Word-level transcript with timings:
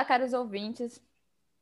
Olá, 0.00 0.06
caros 0.06 0.32
ouvintes. 0.32 0.98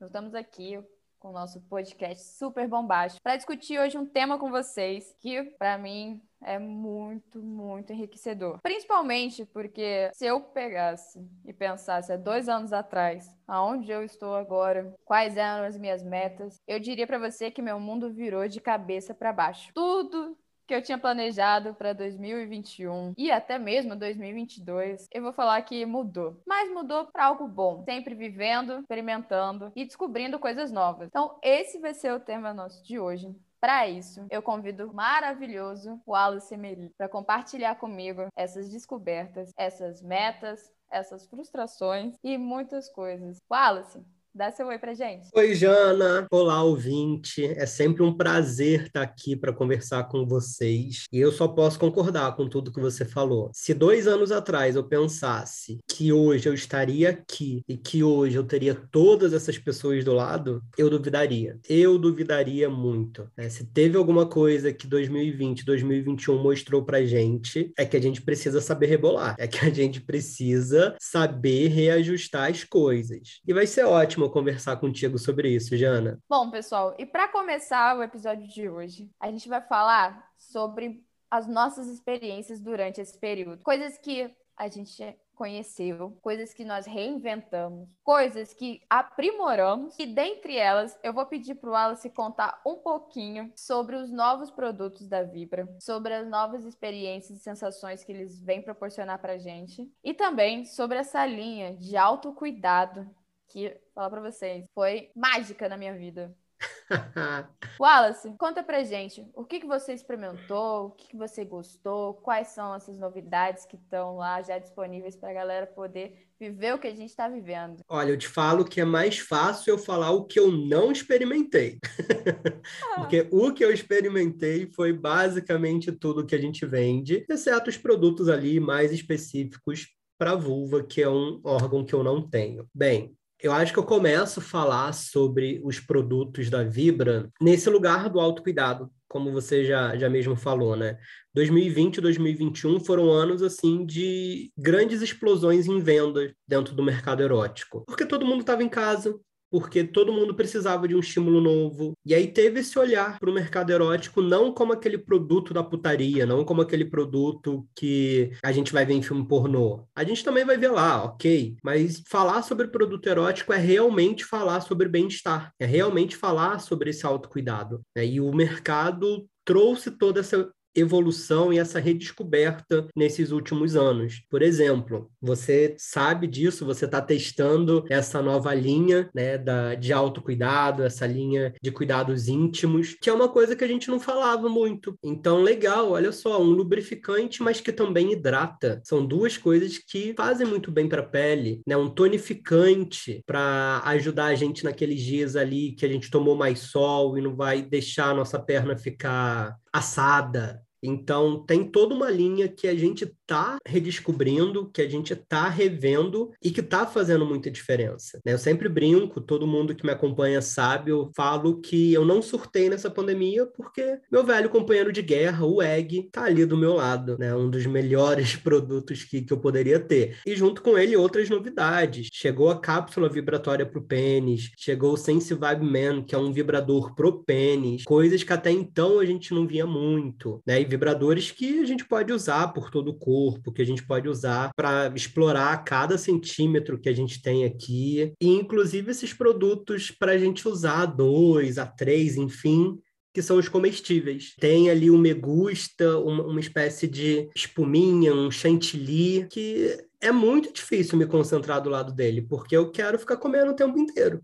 Estamos 0.01 0.33
aqui 0.33 0.81
com 1.19 1.31
o 1.31 1.33
nosso 1.33 1.61
podcast 1.63 2.23
super 2.23 2.69
bombástico 2.69 3.21
para 3.21 3.35
discutir 3.35 3.81
hoje 3.81 3.99
um 3.99 4.07
tema 4.07 4.39
com 4.39 4.49
vocês 4.49 5.13
que, 5.19 5.43
para 5.59 5.77
mim, 5.77 6.23
é 6.41 6.57
muito, 6.57 7.43
muito 7.43 7.93
enriquecedor. 7.93 8.61
Principalmente 8.63 9.45
porque 9.47 10.09
se 10.15 10.25
eu 10.25 10.41
pegasse 10.41 11.21
e 11.45 11.53
pensasse 11.53 12.13
há 12.13 12.17
dois 12.17 12.49
anos 12.49 12.73
atrás, 12.73 13.29
aonde 13.45 13.91
eu 13.91 14.05
estou 14.05 14.37
agora, 14.37 14.95
quais 15.05 15.37
eram 15.37 15.67
as 15.67 15.77
minhas 15.77 16.05
metas, 16.05 16.61
eu 16.65 16.79
diria 16.79 17.09
para 17.09 17.19
você 17.19 17.51
que 17.51 17.61
meu 17.61 17.81
mundo 17.81 18.09
virou 18.09 18.47
de 18.47 18.61
cabeça 18.61 19.13
para 19.13 19.33
baixo. 19.33 19.73
Tudo 19.75 20.39
que 20.69 20.75
eu 20.75 20.83
tinha 20.83 20.99
planejado 20.99 21.75
para 21.75 21.95
2021 21.95 23.15
e 23.17 23.33
até 23.33 23.59
mesmo 23.59 23.97
2022, 23.97 25.09
eu 25.11 25.23
vou 25.23 25.33
falar 25.33 25.63
que 25.63 25.87
mudou. 25.87 26.43
Mas 26.47 26.71
mudou 26.71 27.07
para 27.07 27.25
algo 27.25 27.49
bom, 27.49 27.83
sempre 27.85 28.15
vivendo, 28.15 28.81
experimentando 28.81 29.73
e 29.75 29.87
descobrindo 29.87 30.39
coisas 30.39 30.71
novas. 30.71 31.09
Então, 31.09 31.39
esse 31.43 31.81
vai 31.81 31.95
ser 31.95 32.13
o 32.13 32.21
tema 32.21 32.53
nosso 32.53 32.85
de 32.85 32.99
hoje. 32.99 33.35
Para 33.59 33.89
isso, 33.89 34.25
eu 34.31 34.43
convido 34.43 34.89
o 34.89 34.95
maravilhoso 34.95 36.01
Wallace 36.07 36.55
Emery 36.55 36.93
para 36.97 37.09
compartilhar 37.09 37.75
comigo 37.77 38.27
essas 38.37 38.71
descobertas, 38.71 39.51
essas 39.57 40.03
metas, 40.03 40.71
essas 40.91 41.27
frustrações 41.27 42.15
e 42.23 42.37
muitas 42.37 42.91
coisas. 42.91 43.39
Wallace, 43.51 44.05
Dá 44.39 44.53
seu 44.53 44.69
oi 44.69 44.79
pra 44.79 44.95
gente. 44.95 45.29
Oi, 45.35 45.53
Jana. 45.53 46.25
Olá, 46.31 46.63
ouvinte. 46.63 47.45
É 47.45 47.67
sempre 47.67 48.05
um 48.05 48.17
prazer 48.17 48.83
estar 48.83 49.03
aqui 49.03 49.35
para 49.35 49.53
conversar 49.53 50.05
com 50.05 50.25
vocês. 50.25 51.07
E 51.13 51.19
eu 51.19 51.33
só 51.33 51.49
posso 51.49 51.77
concordar 51.77 52.37
com 52.37 52.49
tudo 52.49 52.71
que 52.71 52.79
você 52.79 53.05
falou. 53.05 53.51
Se 53.53 53.75
dois 53.75 54.07
anos 54.07 54.31
atrás 54.31 54.77
eu 54.77 54.85
pensasse 54.85 55.81
que 55.89 56.13
hoje 56.13 56.49
eu 56.49 56.55
estaria 56.55 57.11
aqui 57.11 57.65
e 57.69 57.77
que 57.77 58.05
hoje 58.05 58.37
eu 58.37 58.45
teria 58.45 58.77
todas 58.77 59.33
essas 59.33 59.59
pessoas 59.59 60.05
do 60.05 60.13
lado, 60.13 60.63
eu 60.79 60.89
duvidaria. 60.89 61.59
Eu 61.69 61.99
duvidaria 61.99 62.71
muito. 62.71 63.29
É, 63.37 63.49
se 63.49 63.65
teve 63.65 63.97
alguma 63.97 64.25
coisa 64.25 64.73
que 64.73 64.87
2020, 64.87 65.65
2021 65.65 66.41
mostrou 66.41 66.85
pra 66.85 67.05
gente, 67.05 67.73
é 67.77 67.85
que 67.85 67.97
a 67.97 68.01
gente 68.01 68.23
precisa 68.23 68.61
saber 68.61 68.87
rebolar. 68.87 69.35
É 69.37 69.49
que 69.49 69.67
a 69.67 69.71
gente 69.71 70.01
precisa 70.01 70.95
saber 71.01 71.67
reajustar 71.67 72.49
as 72.49 72.63
coisas. 72.63 73.41
E 73.45 73.53
vai 73.53 73.67
ser 73.67 73.83
ótimo 73.83 74.28
conversar 74.31 74.77
contigo 74.77 75.19
sobre 75.19 75.51
isso, 75.51 75.77
Jana. 75.77 76.19
Bom, 76.29 76.51
pessoal, 76.51 76.95
e 76.99 77.07
para 77.07 77.29
começar 77.29 77.97
o 77.97 78.03
episódio 78.03 78.47
de 78.49 78.69
hoje, 78.69 79.11
a 79.21 79.31
gente 79.31 79.49
vai 79.49 79.61
falar 79.61 80.31
sobre 80.37 81.05
as 81.31 81.47
nossas 81.47 81.87
experiências 81.89 82.61
durante 82.61 83.01
esse 83.01 83.19
período. 83.19 83.63
Coisas 83.63 83.99
que 83.99 84.35
a 84.57 84.69
gente 84.69 85.17
conheceu, 85.39 86.19
coisas 86.21 86.53
que 86.53 86.65
nós 86.65 86.85
reinventamos, 86.85 87.89
coisas 88.03 88.53
que 88.53 88.83
aprimoramos 88.91 89.95
e 89.97 90.05
dentre 90.05 90.57
elas 90.57 90.99
eu 91.01 91.13
vou 91.13 91.25
pedir 91.27 91.55
para 91.55 91.71
o 91.71 91.73
Wallace 91.73 92.11
contar 92.11 92.61
um 92.67 92.75
pouquinho 92.75 93.53
sobre 93.55 93.95
os 93.95 94.11
novos 94.11 94.51
produtos 94.51 95.07
da 95.07 95.23
Vibra, 95.23 95.69
sobre 95.81 96.13
as 96.13 96.27
novas 96.27 96.65
experiências 96.65 97.39
e 97.39 97.43
sensações 97.43 98.03
que 98.03 98.11
eles 98.11 98.41
vêm 98.43 98.61
proporcionar 98.61 99.21
para 99.21 99.39
gente 99.39 99.89
e 100.03 100.13
também 100.13 100.65
sobre 100.65 100.99
essa 100.99 101.25
linha 101.25 101.73
de 101.77 101.97
autocuidado 101.97 103.09
que, 103.49 103.77
falar 103.95 104.11
para 104.11 104.21
vocês, 104.21 104.65
foi 104.75 105.11
mágica 105.15 105.69
na 105.69 105.77
minha 105.77 105.95
vida. 105.95 106.35
Wallace, 107.81 108.35
conta 108.39 108.63
pra 108.63 108.83
gente 108.83 109.25
o 109.35 109.45
que, 109.45 109.61
que 109.61 109.67
você 109.67 109.93
experimentou, 109.93 110.87
o 110.87 110.91
que, 110.91 111.09
que 111.09 111.17
você 111.17 111.45
gostou, 111.45 112.15
quais 112.15 112.49
são 112.49 112.75
essas 112.75 112.99
novidades 112.99 113.65
que 113.65 113.77
estão 113.77 114.17
lá 114.17 114.43
já 114.43 114.59
disponíveis 114.59 115.15
para 115.15 115.31
a 115.31 115.35
galera 115.35 115.67
poder 115.67 116.29
viver 116.41 116.75
o 116.75 116.79
que 116.79 116.87
a 116.87 116.95
gente 116.95 117.11
está 117.11 117.29
vivendo. 117.29 117.81
Olha, 117.89 118.11
eu 118.11 118.19
te 118.19 118.29
falo 118.29 118.65
que 118.65 118.81
é 118.81 118.85
mais 118.85 119.19
fácil 119.19 119.73
eu 119.73 119.79
falar 119.79 120.11
o 120.11 120.25
que 120.25 120.39
eu 120.39 120.51
não 120.51 120.93
experimentei. 120.93 121.79
Porque 122.97 123.29
o 123.31 123.53
que 123.53 123.65
eu 123.65 123.73
experimentei 123.73 124.71
foi 124.73 124.93
basicamente 124.93 125.91
tudo 125.93 126.25
que 126.27 126.35
a 126.35 126.41
gente 126.41 126.65
vende, 126.65 127.25
exceto 127.29 127.71
os 127.71 127.77
produtos 127.77 128.29
ali 128.29 128.61
mais 128.61 128.93
específicos 128.93 129.89
para 130.17 130.35
vulva, 130.35 130.83
que 130.83 131.03
é 131.03 131.09
um 131.09 131.41
órgão 131.45 131.85
que 131.85 131.95
eu 131.95 132.03
não 132.03 132.29
tenho. 132.29 132.69
Bem, 132.75 133.17
eu 133.41 133.53
acho 133.53 133.73
que 133.73 133.79
eu 133.79 133.85
começo 133.85 134.41
a 134.41 134.43
falar 134.43 134.93
sobre 134.93 135.61
os 135.65 135.79
produtos 135.79 136.51
da 136.51 136.65
Vibra 136.65 137.31
nesse 137.41 137.71
lugar 137.71 138.09
do 138.09 138.21
autocuidado, 138.21 138.91
como 139.09 139.33
você 139.33 139.65
já, 139.65 139.97
já 139.97 140.09
mesmo 140.11 140.37
falou, 140.37 140.77
né? 140.77 140.99
2020 141.35 141.97
e 141.97 142.01
2021 142.01 142.81
foram 142.81 143.11
anos 143.11 143.43
assim 143.43 143.87
de 143.87 144.53
grandes 144.57 145.01
explosões 145.01 145.67
em 145.67 145.79
vendas 145.79 146.33
dentro 146.47 146.75
do 146.75 146.83
mercado 146.83 147.23
erótico, 147.23 147.85
porque 147.87 148.05
todo 148.05 148.27
mundo 148.27 148.41
estava 148.41 148.63
em 148.63 148.69
casa, 148.69 149.19
porque 149.51 149.85
todo 149.85 150.13
mundo 150.13 150.35
precisava 150.35 150.87
de 150.87 150.95
um 150.95 151.01
estímulo 151.01 151.41
novo. 151.41 151.93
E 152.05 152.15
aí 152.15 152.27
teve 152.27 152.61
esse 152.61 152.79
olhar 152.79 153.19
para 153.19 153.31
o 153.31 153.35
mercado 153.35 153.71
erótico 153.71 154.21
não 154.21 154.53
como 154.53 154.73
aquele 154.73 154.99
produto 154.99 155.53
da 155.55 155.63
putaria, 155.63 156.27
não 156.27 156.45
como 156.45 156.63
aquele 156.63 156.85
produto 156.85 157.67
que 157.75 158.31
a 158.43 158.53
gente 158.53 158.73
vai 158.73 158.85
ver 158.85 158.95
em 158.95 159.03
filme 159.03 159.27
pornô. 159.27 159.87
A 159.95 160.05
gente 160.05 160.25
também 160.25 160.45
vai 160.45 160.57
ver 160.57 160.71
lá, 160.71 161.05
ok, 161.05 161.57
mas 161.63 162.03
falar 162.09 162.43
sobre 162.43 162.69
produto 162.69 163.07
erótico 163.09 163.53
é 163.53 163.59
realmente 163.59 164.25
falar 164.25 164.61
sobre 164.61 164.89
bem-estar, 164.89 165.53
é 165.59 165.67
realmente 165.67 166.17
falar 166.17 166.59
sobre 166.59 166.91
esse 166.91 167.07
autocuidado. 167.07 167.81
Né? 167.97 168.07
E 168.07 168.21
o 168.21 168.33
mercado 168.33 169.27
trouxe 169.45 169.91
toda 169.91 170.21
essa 170.21 170.51
evolução 170.79 171.53
e 171.53 171.59
essa 171.59 171.79
redescoberta 171.79 172.87
nesses 172.97 173.31
últimos 173.31 173.77
anos. 173.77 174.23
Por 174.31 174.43
exemplo, 174.43 175.11
você 175.21 175.75
sabe 175.79 176.27
disso, 176.27 176.65
você 176.65 176.85
está 176.85 177.01
testando 177.01 177.85
essa 177.89 178.23
nova 178.23 178.55
linha 178.55 179.09
né, 179.15 179.39
da, 179.39 179.75
de 179.75 179.93
autocuidado, 179.93 180.83
essa 180.83 181.07
linha 181.07 181.55
de 181.63 181.71
cuidados 181.71 182.29
íntimos, 182.29 182.97
que 183.01 183.11
é 183.11 183.13
uma 183.13 183.29
coisa 183.29 183.57
que 183.57 183.65
a 183.65 183.69
gente 183.69 183.89
não 183.89 184.01
falava 184.01 184.49
muito. 184.49 184.99
Então, 185.03 185.43
legal, 185.43 185.91
olha 185.93 186.13
só, 186.13 186.41
um 186.41 186.51
lubrificante, 186.51 187.43
mas 187.43 187.61
que 187.61 187.73
também 187.73 188.13
hidrata. 188.13 188.81
São 188.85 189.05
duas 189.05 189.37
coisas 189.37 189.79
que 189.79 190.15
fazem 190.17 190.47
muito 190.47 190.71
bem 190.71 190.89
para 190.89 191.03
a 191.03 191.07
pele, 191.07 191.61
né? 191.67 191.77
Um 191.77 191.89
tonificante 191.89 193.23
para 193.27 193.83
ajudar 193.85 194.27
a 194.27 194.35
gente 194.35 194.65
naqueles 194.65 195.01
dias 195.01 195.37
ali 195.37 195.73
que 195.73 195.85
a 195.85 195.89
gente 195.89 196.11
tomou 196.11 196.37
mais 196.37 196.61
sol 196.61 197.19
e 197.19 197.23
não 197.23 197.35
vai 197.35 197.63
deixar 197.63 198.11
a 198.11 198.15
nossa 198.15 198.39
perna 198.39 198.77
ficar 198.77 199.57
assada, 199.73 200.63
então, 200.83 201.45
tem 201.45 201.65
toda 201.65 201.95
uma 201.95 202.11
linha 202.11 202.49
que 202.49 202.69
a 202.69 202.75
gente 202.75 203.05
está 203.05 203.59
redescobrindo, 203.67 204.71
que 204.71 204.81
a 204.81 204.89
gente 204.89 205.13
está 205.13 205.49
revendo 205.49 206.31
e 206.43 206.51
que 206.51 206.61
está 206.61 206.87
fazendo 206.87 207.27
muita 207.27 207.51
diferença. 207.51 208.21
Né? 208.25 208.33
Eu 208.33 208.39
sempre 208.39 208.69
brinco, 208.69 209.21
todo 209.21 209.47
mundo 209.47 209.75
que 209.75 209.85
me 209.85 209.93
acompanha 209.93 210.41
sabe, 210.41 210.91
eu 210.91 211.11
falo 211.17 211.61
que 211.61 211.93
eu 211.93 212.05
não 212.05 212.23
surtei 212.23 212.71
nessa 212.71 212.91
pandemia 212.91 213.47
porque 213.47 213.99
meu 214.11 214.25
velho 214.25 214.49
companheiro 214.49 214.93
de 214.93 215.03
guerra, 215.03 215.45
o 215.45 215.61
Egg, 215.61 215.99
está 216.01 216.25
ali 216.25 216.45
do 216.45 216.57
meu 216.57 216.75
lado, 216.75 217.17
né? 217.19 217.35
um 217.35 217.51
dos 217.51 217.67
melhores 217.67 218.37
produtos 218.37 219.05
que, 219.05 219.23
que 219.23 219.33
eu 219.33 219.39
poderia 219.39 219.81
ter. 219.81 220.19
E 220.25 220.35
junto 220.37 220.63
com 220.63 220.79
ele, 220.79 220.97
outras 220.97 221.29
novidades. 221.29 222.09
Chegou 222.13 222.51
a 222.51 222.61
cápsula 222.61 223.09
vibratória 223.09 223.67
para 223.67 223.79
o 223.79 223.85
pênis, 223.85 224.51
chegou 224.57 224.93
o 224.93 224.97
Sense 224.97 225.35
Vibe 225.35 225.65
Man, 225.65 226.03
que 226.03 226.15
é 226.15 226.19
um 226.19 226.33
vibrador 226.33 226.95
pro 226.95 227.25
pênis, 227.25 227.85
coisas 227.85 228.23
que 228.23 228.33
até 228.33 228.51
então 228.51 229.01
a 229.01 229.05
gente 229.05 229.35
não 229.35 229.47
via 229.47 229.67
muito. 229.67 230.41
Né? 230.47 230.61
E 230.61 230.65
vibradores 230.69 231.31
que 231.31 231.61
a 231.61 231.65
gente 231.65 231.85
pode 231.85 232.13
usar 232.13 232.49
por 232.49 232.71
todo 232.71 232.89
o 232.89 232.99
corpo, 232.99 233.53
que 233.53 233.63
a 233.63 233.67
gente 233.67 233.85
pode 233.87 234.09
usar 234.09 234.51
para 234.57 234.93
explorar 234.95 235.65
cada 235.65 235.97
centímetro 235.97 236.79
que 236.79 236.89
a 236.89 236.95
gente 236.95 237.21
tem 237.23 237.45
aqui. 237.45 238.13
E, 238.21 238.29
inclusive, 238.29 238.91
esses 238.91 239.13
produtos 239.13 239.91
para 239.91 240.13
a 240.13 240.19
gente 240.19 240.47
usar 240.47 240.87
dois, 240.87 241.59
a 241.59 241.67
três, 241.67 242.17
enfim, 242.17 242.79
que 243.15 243.23
são 243.23 243.39
os 243.39 243.49
comestíveis. 243.49 244.35
Tem 244.39 244.71
ali 244.71 244.91
o 244.91 244.99
megusta, 244.99 245.99
uma, 245.99 246.25
uma 246.25 246.41
espécie 246.41 246.87
de 246.87 247.29
espuminha, 247.35 248.15
um 248.15 248.31
chantilly, 248.31 249.27
que 249.31 249.88
é 250.01 250.13
muito 250.13 250.53
difícil 250.53 250.97
me 250.97 251.07
concentrar 251.07 251.61
do 251.61 251.71
lado 251.71 251.93
dele, 251.93 252.23
porque 252.23 252.57
eu 252.57 252.71
quero 252.71 252.99
ficar 252.99 253.17
comendo 253.17 253.51
o 253.51 253.57
tempo 253.57 253.79
inteiro. 253.79 254.23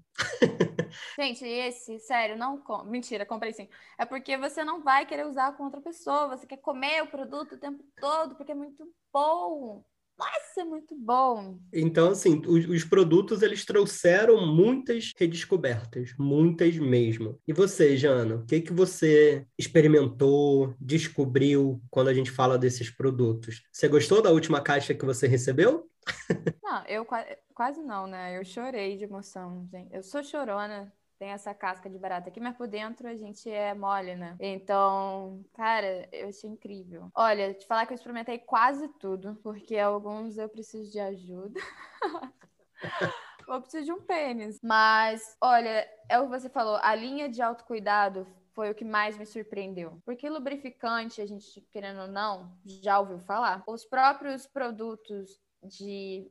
Gente, 1.18 1.44
esse, 1.44 1.98
sério, 1.98 2.36
não. 2.36 2.58
Com... 2.58 2.84
Mentira, 2.84 3.26
comprei 3.26 3.52
sim. 3.52 3.68
É 3.98 4.04
porque 4.04 4.36
você 4.36 4.62
não 4.64 4.82
vai 4.82 5.04
querer 5.06 5.26
usar 5.26 5.56
com 5.56 5.64
outra 5.64 5.80
pessoa, 5.80 6.28
você 6.28 6.46
quer 6.46 6.58
comer 6.58 7.02
o 7.02 7.08
produto 7.08 7.54
o 7.54 7.58
tempo 7.58 7.84
todo, 8.00 8.36
porque 8.36 8.52
é 8.52 8.54
muito 8.54 8.86
bom. 9.12 9.84
Nossa, 10.18 10.60
é 10.60 10.64
muito 10.64 10.94
bom. 10.96 11.58
Então, 11.72 12.10
assim, 12.10 12.40
os, 12.46 12.66
os, 12.68 12.84
produtos 12.84 13.42
eles 13.42 13.64
trouxeram 13.64 14.46
muitas 14.46 15.12
redescobertas, 15.18 16.14
muitas 16.18 16.76
mesmo. 16.76 17.40
E 17.46 17.52
você, 17.52 17.96
Jana, 17.96 18.36
o 18.36 18.46
que 18.46 18.60
que 18.60 18.72
você 18.72 19.46
experimentou, 19.58 20.74
descobriu 20.80 21.82
quando 21.90 22.08
a 22.08 22.14
gente 22.14 22.30
fala 22.30 22.56
desses 22.56 22.90
produtos? 22.90 23.62
Você 23.72 23.88
gostou 23.88 24.22
da 24.22 24.30
última 24.30 24.60
caixa 24.60 24.94
que 24.94 25.04
você 25.04 25.26
recebeu? 25.26 25.90
Não, 26.62 26.84
eu 26.86 27.06
quase 27.54 27.82
não, 27.82 28.06
né? 28.06 28.38
Eu 28.38 28.44
chorei 28.44 28.96
de 28.96 29.04
emoção, 29.04 29.66
gente. 29.70 29.92
Eu 29.92 30.02
sou 30.02 30.22
chorona 30.22 30.92
tem 31.24 31.30
essa 31.30 31.54
casca 31.54 31.88
de 31.88 31.98
barata 31.98 32.28
aqui, 32.28 32.38
mas 32.38 32.54
por 32.54 32.68
dentro 32.68 33.08
a 33.08 33.16
gente 33.16 33.48
é 33.48 33.72
mole, 33.72 34.14
né? 34.14 34.36
Então, 34.38 35.42
cara, 35.54 36.06
eu 36.12 36.28
achei 36.28 36.50
incrível. 36.50 37.10
Olha, 37.14 37.54
te 37.54 37.66
falar 37.66 37.86
que 37.86 37.94
eu 37.94 37.96
experimentei 37.96 38.36
quase 38.36 38.88
tudo, 39.00 39.34
porque 39.42 39.78
alguns 39.78 40.36
eu 40.36 40.50
preciso 40.50 40.92
de 40.92 41.00
ajuda. 41.00 41.58
Ou 43.48 43.58
preciso 43.58 43.86
de 43.86 43.92
um 43.92 44.02
pênis. 44.02 44.60
Mas, 44.62 45.34
olha, 45.40 45.88
é 46.10 46.20
o 46.20 46.24
que 46.24 46.38
você 46.38 46.50
falou, 46.50 46.78
a 46.82 46.94
linha 46.94 47.26
de 47.26 47.40
autocuidado 47.40 48.26
foi 48.52 48.70
o 48.70 48.74
que 48.74 48.84
mais 48.84 49.16
me 49.16 49.24
surpreendeu. 49.24 50.02
Porque 50.04 50.28
lubrificante, 50.28 51.22
a 51.22 51.26
gente, 51.26 51.58
querendo 51.70 52.02
ou 52.02 52.08
não, 52.08 52.54
já 52.66 53.00
ouviu 53.00 53.18
falar. 53.18 53.64
Os 53.66 53.86
próprios 53.86 54.46
produtos 54.46 55.40
de 55.62 56.30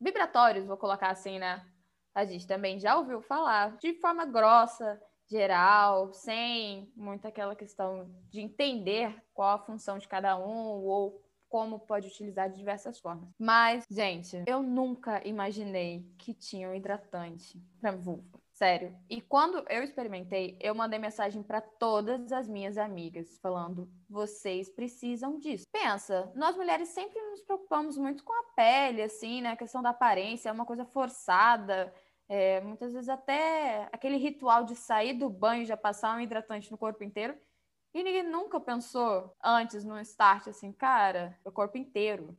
vibratórios, 0.00 0.66
vou 0.66 0.76
colocar 0.76 1.10
assim, 1.10 1.38
né? 1.38 1.64
A 2.14 2.24
gente 2.24 2.46
também 2.46 2.78
já 2.78 2.96
ouviu 2.96 3.20
falar 3.20 3.76
de 3.78 3.94
forma 3.94 4.24
grossa, 4.24 5.00
geral, 5.30 6.12
sem 6.12 6.92
muita 6.94 7.28
aquela 7.28 7.56
questão 7.56 8.10
de 8.28 8.40
entender 8.40 9.14
qual 9.32 9.54
a 9.56 9.58
função 9.58 9.98
de 9.98 10.06
cada 10.06 10.36
um 10.36 10.84
ou 10.84 11.22
como 11.48 11.78
pode 11.80 12.08
utilizar 12.08 12.48
de 12.50 12.56
diversas 12.56 12.98
formas. 12.98 13.28
Mas, 13.38 13.84
gente, 13.90 14.42
eu 14.46 14.62
nunca 14.62 15.26
imaginei 15.26 16.10
que 16.18 16.32
tinha 16.32 16.68
um 16.68 16.74
hidratante 16.74 17.62
para 17.78 17.92
vulva. 17.92 18.40
Sério. 18.54 18.96
E 19.08 19.20
quando 19.20 19.64
eu 19.68 19.82
experimentei, 19.82 20.56
eu 20.60 20.74
mandei 20.74 20.98
mensagem 20.98 21.42
para 21.42 21.60
todas 21.60 22.32
as 22.32 22.48
minhas 22.48 22.78
amigas, 22.78 23.38
falando: 23.42 23.90
vocês 24.08 24.68
precisam 24.68 25.38
disso. 25.38 25.64
Pensa, 25.72 26.30
nós 26.34 26.56
mulheres 26.56 26.88
sempre 26.90 27.20
nos 27.30 27.42
preocupamos 27.42 27.98
muito 27.98 28.22
com 28.24 28.32
a 28.32 28.54
pele, 28.54 29.02
assim, 29.02 29.42
né? 29.42 29.50
A 29.50 29.56
questão 29.56 29.82
da 29.82 29.90
aparência 29.90 30.48
é 30.48 30.52
uma 30.52 30.66
coisa 30.66 30.84
forçada. 30.84 31.92
É, 32.28 32.60
muitas 32.60 32.92
vezes 32.92 33.08
até 33.08 33.88
aquele 33.92 34.16
ritual 34.16 34.64
de 34.64 34.74
sair 34.74 35.14
do 35.14 35.28
banho 35.28 35.62
e 35.62 35.66
já 35.66 35.76
passar 35.76 36.16
um 36.16 36.20
hidratante 36.20 36.70
no 36.70 36.78
corpo 36.78 37.04
inteiro. 37.04 37.36
E 37.94 38.02
ninguém 38.02 38.22
nunca 38.22 38.58
pensou 38.58 39.34
antes 39.44 39.84
no 39.84 39.98
start 40.00 40.48
assim, 40.48 40.72
cara, 40.72 41.38
o 41.44 41.52
corpo 41.52 41.76
inteiro. 41.76 42.36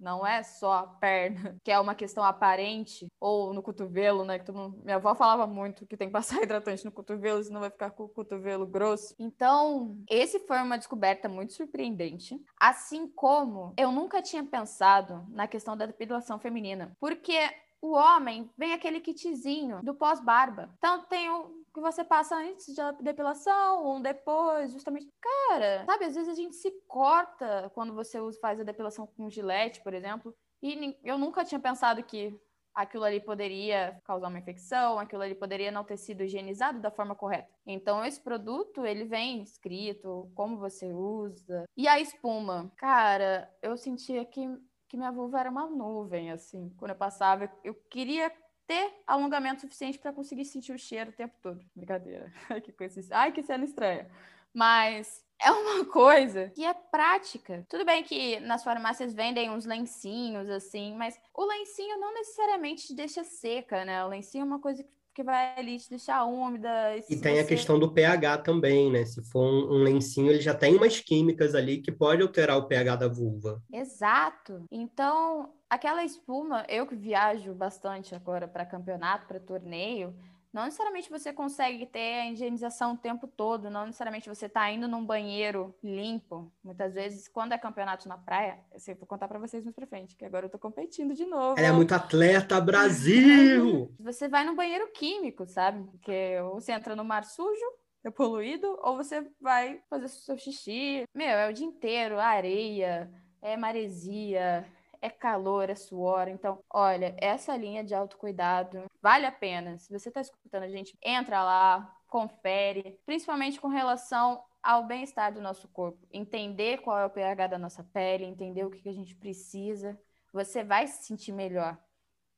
Não 0.00 0.26
é 0.26 0.42
só 0.42 0.72
a 0.72 0.86
perna, 0.86 1.58
que 1.62 1.70
é 1.70 1.78
uma 1.78 1.94
questão 1.94 2.24
aparente, 2.24 3.06
ou 3.20 3.52
no 3.52 3.62
cotovelo, 3.62 4.24
né? 4.24 4.38
Que 4.38 4.50
mundo... 4.50 4.80
Minha 4.82 4.96
avó 4.96 5.14
falava 5.14 5.46
muito 5.46 5.86
que 5.86 5.96
tem 5.96 6.08
que 6.08 6.12
passar 6.12 6.40
hidratante 6.42 6.84
no 6.86 6.92
cotovelo, 6.92 7.42
senão 7.44 7.60
vai 7.60 7.70
ficar 7.70 7.90
com 7.90 8.04
o 8.04 8.08
cotovelo 8.08 8.66
grosso. 8.66 9.14
Então, 9.18 10.02
esse 10.08 10.38
foi 10.40 10.56
uma 10.58 10.78
descoberta 10.78 11.28
muito 11.28 11.52
surpreendente. 11.52 12.40
Assim 12.58 13.06
como 13.08 13.74
eu 13.76 13.92
nunca 13.92 14.22
tinha 14.22 14.42
pensado 14.42 15.26
na 15.28 15.46
questão 15.46 15.76
da 15.76 15.84
depilação 15.84 16.38
feminina. 16.38 16.96
Porque 16.98 17.38
o 17.80 17.92
homem 17.92 18.50
vem 18.56 18.72
aquele 18.72 19.00
kitzinho 19.00 19.82
do 19.82 19.94
pós-barba. 19.94 20.70
Então 20.78 21.02
tem 21.04 21.30
o 21.30 21.60
que 21.72 21.80
você 21.80 22.04
passa 22.04 22.36
antes 22.36 22.74
da 22.74 22.90
depilação, 22.92 23.96
um 23.96 24.02
depois, 24.02 24.72
justamente. 24.72 25.08
Cara, 25.20 25.84
sabe, 25.86 26.04
às 26.04 26.14
vezes 26.14 26.28
a 26.28 26.34
gente 26.34 26.56
se 26.56 26.70
corta 26.86 27.70
quando 27.74 27.94
você 27.94 28.18
faz 28.40 28.60
a 28.60 28.64
depilação 28.64 29.06
com 29.06 29.30
gilete, 29.30 29.80
por 29.82 29.94
exemplo. 29.94 30.34
E 30.62 30.96
eu 31.04 31.16
nunca 31.16 31.44
tinha 31.44 31.60
pensado 31.60 32.02
que 32.02 32.38
aquilo 32.74 33.04
ali 33.04 33.20
poderia 33.20 34.00
causar 34.04 34.28
uma 34.28 34.38
infecção, 34.38 34.98
aquilo 34.98 35.22
ali 35.22 35.34
poderia 35.34 35.70
não 35.70 35.84
ter 35.84 35.96
sido 35.96 36.22
higienizado 36.22 36.80
da 36.80 36.90
forma 36.90 37.14
correta. 37.14 37.48
Então, 37.66 38.04
esse 38.04 38.20
produto, 38.20 38.84
ele 38.84 39.04
vem 39.04 39.42
escrito, 39.42 40.30
como 40.34 40.58
você 40.58 40.92
usa. 40.92 41.64
E 41.76 41.88
a 41.88 42.00
espuma? 42.00 42.70
Cara, 42.76 43.52
eu 43.62 43.76
sentia 43.76 44.24
que 44.24 44.48
que 44.90 44.96
minha 44.96 45.12
vulva 45.12 45.38
era 45.38 45.48
uma 45.48 45.66
nuvem, 45.66 46.32
assim. 46.32 46.68
Quando 46.76 46.90
eu 46.90 46.96
passava, 46.96 47.48
eu 47.62 47.72
queria 47.88 48.30
ter 48.66 48.92
alongamento 49.06 49.60
suficiente 49.60 49.98
para 49.98 50.12
conseguir 50.12 50.44
sentir 50.44 50.72
o 50.72 50.78
cheiro 50.78 51.10
o 51.10 51.14
tempo 51.14 51.38
todo. 51.40 51.64
Brincadeira. 51.74 52.32
Que 52.64 52.72
coisa. 52.72 53.00
Ai, 53.12 53.30
que 53.30 53.40
cena 53.40 53.64
estranha. 53.64 54.10
Mas 54.52 55.24
é 55.40 55.48
uma 55.52 55.84
coisa 55.86 56.50
que 56.50 56.64
é 56.64 56.74
prática. 56.74 57.64
Tudo 57.68 57.84
bem 57.84 58.02
que 58.02 58.40
nas 58.40 58.64
farmácias 58.64 59.14
vendem 59.14 59.48
uns 59.48 59.64
lencinhos 59.64 60.50
assim, 60.50 60.96
mas 60.96 61.16
o 61.32 61.44
lencinho 61.44 62.00
não 62.00 62.12
necessariamente 62.12 62.92
deixa 62.92 63.22
seca, 63.22 63.84
né? 63.84 64.04
O 64.04 64.08
lencinho 64.08 64.42
é 64.42 64.44
uma 64.44 64.58
coisa 64.58 64.82
que 64.82 64.90
que 65.14 65.22
vai 65.22 65.58
ali 65.58 65.78
te 65.78 65.90
deixar 65.90 66.24
úmida. 66.24 66.96
E, 66.96 67.14
e 67.14 67.20
tem 67.20 67.34
você... 67.34 67.40
a 67.40 67.46
questão 67.46 67.78
do 67.78 67.92
pH 67.92 68.38
também, 68.38 68.90
né? 68.90 69.04
Se 69.04 69.22
for 69.22 69.42
um, 69.42 69.74
um, 69.74 69.82
lencinho, 69.82 70.30
ele 70.30 70.40
já 70.40 70.54
tem 70.54 70.76
umas 70.76 71.00
químicas 71.00 71.54
ali 71.54 71.78
que 71.78 71.90
pode 71.90 72.22
alterar 72.22 72.56
o 72.58 72.66
pH 72.66 72.96
da 72.96 73.08
vulva. 73.08 73.62
Exato. 73.72 74.64
Então, 74.70 75.52
aquela 75.68 76.04
espuma, 76.04 76.64
eu 76.68 76.86
que 76.86 76.94
viajo 76.94 77.54
bastante 77.54 78.14
agora 78.14 78.46
para 78.46 78.64
campeonato, 78.64 79.26
para 79.26 79.40
torneio, 79.40 80.14
não 80.52 80.64
necessariamente 80.64 81.10
você 81.10 81.32
consegue 81.32 81.86
ter 81.86 82.20
a 82.20 82.30
higienização 82.30 82.94
o 82.94 82.96
tempo 82.96 83.26
todo, 83.26 83.70
não 83.70 83.86
necessariamente 83.86 84.28
você 84.28 84.46
está 84.46 84.70
indo 84.70 84.88
num 84.88 85.04
banheiro 85.04 85.74
limpo. 85.82 86.52
Muitas 86.62 86.94
vezes, 86.94 87.28
quando 87.28 87.52
é 87.52 87.58
campeonato 87.58 88.08
na 88.08 88.18
praia, 88.18 88.58
eu 88.86 88.96
vou 88.96 89.06
contar 89.06 89.28
para 89.28 89.38
vocês 89.38 89.62
mais 89.64 89.74
pra 89.74 89.86
frente, 89.86 90.16
que 90.16 90.24
agora 90.24 90.46
eu 90.46 90.50
tô 90.50 90.58
competindo 90.58 91.14
de 91.14 91.24
novo. 91.24 91.58
Ela 91.58 91.68
é 91.68 91.72
muito 91.72 91.94
atleta, 91.94 92.60
Brasil! 92.60 93.94
você 93.98 94.28
vai 94.28 94.44
num 94.44 94.56
banheiro 94.56 94.90
químico, 94.92 95.46
sabe? 95.46 95.84
Porque 95.90 96.40
ou 96.40 96.60
você 96.60 96.72
entra 96.72 96.96
no 96.96 97.04
mar 97.04 97.24
sujo, 97.24 97.64
é 98.02 98.10
poluído, 98.10 98.78
ou 98.82 98.96
você 98.96 99.24
vai 99.40 99.80
fazer 99.88 100.08
seu 100.08 100.36
xixi. 100.36 101.04
Meu, 101.14 101.28
é 101.28 101.48
o 101.48 101.52
dia 101.52 101.66
inteiro, 101.66 102.18
areia, 102.18 103.10
é 103.40 103.56
maresia, 103.56 104.66
é 105.00 105.08
calor, 105.08 105.70
é 105.70 105.74
suor. 105.74 106.28
Então, 106.28 106.62
olha, 106.68 107.14
essa 107.18 107.56
linha 107.56 107.82
de 107.82 107.94
autocuidado 107.94 108.84
vale 109.02 109.26
a 109.26 109.32
pena. 109.32 109.78
Se 109.78 109.90
você 109.90 110.08
está 110.08 110.20
escutando 110.20 110.64
a 110.64 110.68
gente, 110.68 110.96
entra 111.02 111.42
lá, 111.42 111.96
confere, 112.06 113.00
principalmente 113.06 113.60
com 113.60 113.68
relação 113.68 114.42
ao 114.62 114.86
bem-estar 114.86 115.32
do 115.32 115.40
nosso 115.40 115.68
corpo. 115.68 116.06
Entender 116.12 116.78
qual 116.82 116.98
é 116.98 117.06
o 117.06 117.10
pH 117.10 117.46
da 117.46 117.58
nossa 117.58 117.82
pele, 117.82 118.24
entender 118.24 118.64
o 118.64 118.70
que 118.70 118.88
a 118.88 118.92
gente 118.92 119.14
precisa. 119.14 119.98
Você 120.32 120.62
vai 120.62 120.86
se 120.86 121.04
sentir 121.04 121.32
melhor. 121.32 121.78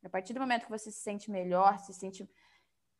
A 0.04 0.08
partir 0.08 0.32
do 0.32 0.40
momento 0.40 0.64
que 0.64 0.70
você 0.70 0.90
se 0.90 1.00
sente 1.00 1.30
melhor, 1.30 1.78
se 1.78 1.92
sente 1.92 2.28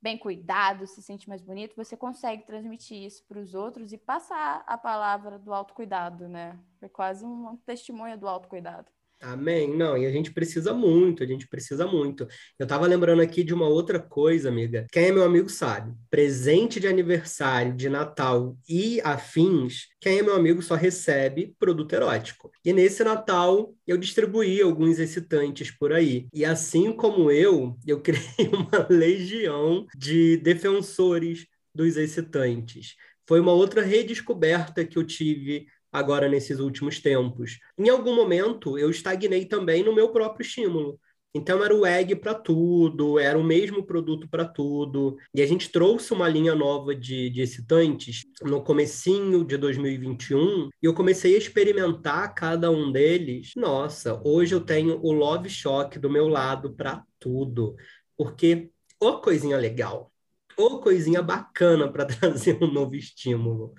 bem 0.01 0.19
cuidado, 0.19 0.87
se 0.87 1.01
sente 1.01 1.29
mais 1.29 1.41
bonito, 1.41 1.77
você 1.77 1.97
consegue 1.97 2.45
transmitir 2.45 3.05
isso 3.05 3.25
para 3.25 3.39
os 3.39 3.55
outros 3.55 3.93
e 3.93 3.99
passar 3.99 4.65
a 4.67 4.77
palavra 4.77 5.39
do 5.39 5.55
autocuidado, 5.55 6.29
né? 6.29 6.59
É 6.81 6.89
quase 6.89 7.25
um 7.25 7.57
testemunho 7.59 8.19
do 8.19 8.29
autocuidado. 8.29 8.91
Amém. 9.23 9.75
Não, 9.77 9.97
e 9.97 10.05
a 10.05 10.11
gente 10.11 10.33
precisa 10.33 10.75
muito, 10.75 11.23
a 11.23 11.27
gente 11.27 11.47
precisa 11.47 11.87
muito. 11.87 12.27
Eu 12.59 12.65
estava 12.65 12.89
lembrando 12.89 13.23
aqui 13.23 13.45
de 13.45 13.55
uma 13.55 13.69
outra 13.69 14.01
coisa, 14.01 14.49
amiga. 14.49 14.87
Quem 14.91 15.07
é 15.07 15.13
meu 15.13 15.23
amigo 15.23 15.49
sabe. 15.49 15.95
Presente 16.11 16.81
de 16.81 16.89
aniversário, 16.89 17.73
de 17.73 17.89
Natal 17.89 18.57
e 18.69 19.01
afins, 19.03 19.87
quem 20.01 20.19
é 20.19 20.23
meu 20.23 20.35
amigo 20.35 20.61
só 20.61 20.75
recebe 20.75 21.55
produto 21.57 21.93
erótico. 21.93 22.51
E 22.65 22.73
nesse 22.73 23.05
Natal 23.05 23.73
eu 23.87 23.97
distribuí 23.97 24.61
alguns 24.61 24.99
excitantes 24.99 25.71
por 25.71 25.93
aí. 25.93 26.27
E 26.35 26.45
assim 26.45 26.93
como 26.93 27.31
eu, 27.31 27.79
eu 27.87 28.01
criei 28.01 28.23
uma 28.53 28.89
legião 28.91 29.87
de 29.97 30.37
defensores 30.39 31.47
dos 31.73 31.97
excitantes. 31.97 32.97
Foi 33.27 33.39
uma 33.41 33.53
outra 33.53 33.83
redescoberta 33.83 34.85
que 34.85 34.99
eu 34.99 35.05
tive 35.05 35.67
agora 35.93 36.29
nesses 36.29 36.59
últimos 36.59 36.99
tempos. 36.99 37.59
Em 37.79 37.89
algum 37.89 38.15
momento, 38.15 38.79
eu 38.79 38.91
estagnei 38.91 39.45
também 39.45 39.85
no 39.85 39.95
meu 39.95 40.11
próprio 40.11 40.45
estímulo. 40.45 40.99
Então 41.35 41.65
era 41.65 41.75
o 41.75 41.87
egg 41.87 42.15
para 42.17 42.35
tudo, 42.35 43.19
era 43.19 43.39
o 43.39 43.45
mesmo 43.45 43.83
produto 43.85 44.29
para 44.29 44.45
tudo. 44.45 45.17
E 45.35 45.41
a 45.41 45.47
gente 45.47 45.71
trouxe 45.71 46.13
uma 46.13 46.29
linha 46.29 46.55
nova 46.55 46.95
de, 46.95 47.31
de 47.31 47.41
excitantes 47.41 48.23
no 48.43 48.63
comecinho 48.63 49.43
de 49.43 49.57
2021 49.57 50.69
e 50.83 50.87
eu 50.87 50.93
comecei 50.93 51.35
a 51.35 51.39
experimentar 51.39 52.35
cada 52.35 52.71
um 52.71 52.93
deles. 52.93 53.53
Nossa, 53.57 54.21
hoje 54.25 54.55
eu 54.55 54.61
tenho 54.61 55.01
o 55.03 55.11
Love 55.13 55.49
Shock 55.49 55.99
do 55.99 56.11
meu 56.11 56.29
lado 56.29 56.75
para 56.75 57.03
tudo. 57.19 57.77
Porque, 58.15 58.71
ô 59.01 59.19
coisinha 59.19 59.57
legal, 59.57 60.12
ou 60.57 60.81
coisinha 60.81 61.23
bacana 61.23 61.91
para 61.91 62.05
trazer 62.07 62.59
um 62.63 62.71
novo 62.71 62.95
estímulo. 62.95 63.75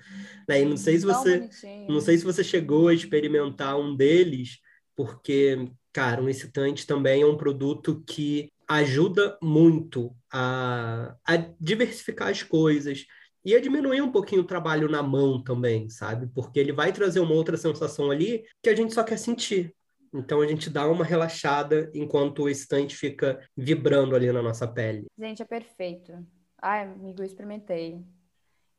Né? 0.48 0.62
E 0.62 0.64
não 0.64 0.76
sei 0.76 0.98
se 0.98 1.06
você 1.06 1.48
não 1.88 2.00
sei 2.00 2.18
se 2.18 2.24
você 2.24 2.42
chegou 2.42 2.88
a 2.88 2.94
experimentar 2.94 3.78
um 3.78 3.94
deles, 3.94 4.58
porque, 4.96 5.68
cara, 5.92 6.22
um 6.22 6.28
excitante 6.28 6.86
também 6.86 7.22
é 7.22 7.26
um 7.26 7.36
produto 7.36 8.02
que 8.06 8.50
ajuda 8.68 9.36
muito 9.42 10.14
a, 10.32 11.14
a 11.26 11.36
diversificar 11.60 12.28
as 12.28 12.42
coisas 12.42 13.04
e 13.44 13.54
a 13.54 13.60
diminuir 13.60 14.00
um 14.00 14.10
pouquinho 14.10 14.40
o 14.40 14.46
trabalho 14.46 14.88
na 14.88 15.02
mão 15.02 15.42
também, 15.42 15.90
sabe? 15.90 16.26
Porque 16.34 16.58
ele 16.58 16.72
vai 16.72 16.92
trazer 16.92 17.20
uma 17.20 17.34
outra 17.34 17.56
sensação 17.56 18.10
ali 18.10 18.44
que 18.62 18.70
a 18.70 18.74
gente 18.74 18.94
só 18.94 19.04
quer 19.04 19.18
sentir. 19.18 19.74
Então 20.14 20.40
a 20.40 20.46
gente 20.46 20.70
dá 20.70 20.86
uma 20.86 21.04
relaxada 21.04 21.90
enquanto 21.92 22.44
o 22.44 22.48
excitante 22.48 22.96
fica 22.96 23.40
vibrando 23.56 24.14
ali 24.14 24.30
na 24.30 24.40
nossa 24.40 24.66
pele. 24.66 25.06
Gente, 25.18 25.42
é 25.42 25.44
perfeito. 25.44 26.12
Ai, 26.66 26.84
amigo, 26.84 27.20
eu 27.20 27.26
experimentei. 27.26 28.02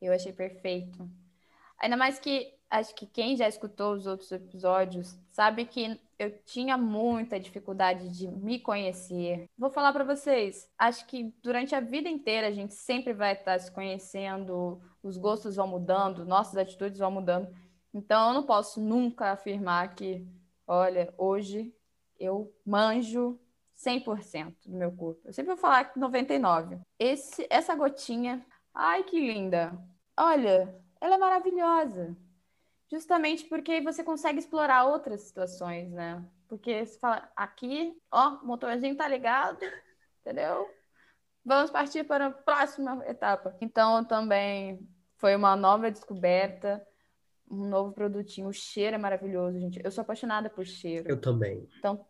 Eu 0.01 0.12
achei 0.12 0.34
perfeito. 0.34 1.08
Ainda 1.77 1.96
mais 1.96 2.18
que 2.18 2.51
acho 2.68 2.96
que 2.96 3.06
quem 3.06 3.38
já 3.38 3.48
escutou 3.48 3.94
os 3.94 4.08
outros 4.08 4.32
episódios 4.32 5.15
sabe 5.30 5.68
que 5.68 6.01
eu 6.18 6.36
tinha 6.46 6.80
muita 6.80 7.39
dificuldade 7.39 8.10
de 8.10 8.27
me 8.27 8.60
conhecer. 8.60 9.46
Vou 9.56 9.70
falar 9.70 9.94
para 9.94 10.04
vocês, 10.04 10.68
acho 10.80 11.06
que 11.06 11.32
durante 11.44 11.75
a 11.75 11.80
vida 11.80 12.10
inteira 12.10 12.48
a 12.48 12.51
gente 12.51 12.74
sempre 12.74 13.13
vai 13.13 13.34
estar 13.34 13.60
se 13.60 13.72
conhecendo, 13.72 14.82
os 15.04 15.15
gostos 15.15 15.56
vão 15.56 15.68
mudando, 15.68 16.25
nossas 16.25 16.58
atitudes 16.58 16.98
vão 16.98 17.12
mudando. 17.12 17.56
Então 17.94 18.30
eu 18.30 18.34
não 18.34 18.48
posso 18.48 18.82
nunca 18.82 19.32
afirmar 19.32 19.94
que, 19.94 20.27
olha, 20.65 21.13
hoje 21.20 21.72
eu 22.20 22.51
manjo 22.65 23.39
100% 23.75 24.55
do 24.65 24.77
meu 24.77 24.91
corpo. 24.91 25.22
Eu 25.25 25.34
sempre 25.34 25.53
vou 25.53 25.58
falar 25.58 25.91
99. 25.96 26.79
Esse, 26.98 27.46
essa 27.50 27.75
gotinha, 27.75 28.46
ai 28.74 29.03
que 29.03 29.20
linda. 29.20 29.77
Olha, 30.17 30.74
ela 31.01 31.15
é 31.15 31.17
maravilhosa. 31.17 32.15
Justamente 32.89 33.46
porque 33.46 33.82
você 33.82 34.03
consegue 34.03 34.39
explorar 34.39 34.86
outras 34.86 35.22
situações, 35.22 35.91
né? 35.91 36.24
Porque 36.48 36.86
você 36.86 36.98
fala, 37.00 37.29
aqui, 37.36 37.98
ó, 38.12 38.36
o 38.36 38.46
motorzinho 38.46 38.96
tá 38.96 39.08
ligado, 39.08 39.60
entendeu? 40.22 40.70
Vamos 41.44 41.72
partir 41.72 42.03
para 42.03 42.27
a 42.27 42.32
próxima 42.32 43.03
etapa. 43.05 43.55
Então, 43.60 44.05
também 44.05 44.79
foi 45.17 45.36
uma 45.36 45.55
nova 45.55 45.91
descoberta, 45.91 46.86
um 47.50 47.67
novo 47.67 47.91
produtinho. 47.91 48.48
O 48.48 48.53
cheiro 48.53 48.96
é 48.96 49.00
maravilhoso, 49.00 49.60
gente. 49.60 49.82
Eu 49.84 49.91
sou 49.91 50.01
apaixonada 50.01 50.50
por 50.50 50.65
cheiro. 50.65 51.10
Eu 51.10 51.20
também. 51.20 51.67
Então, 51.77 52.05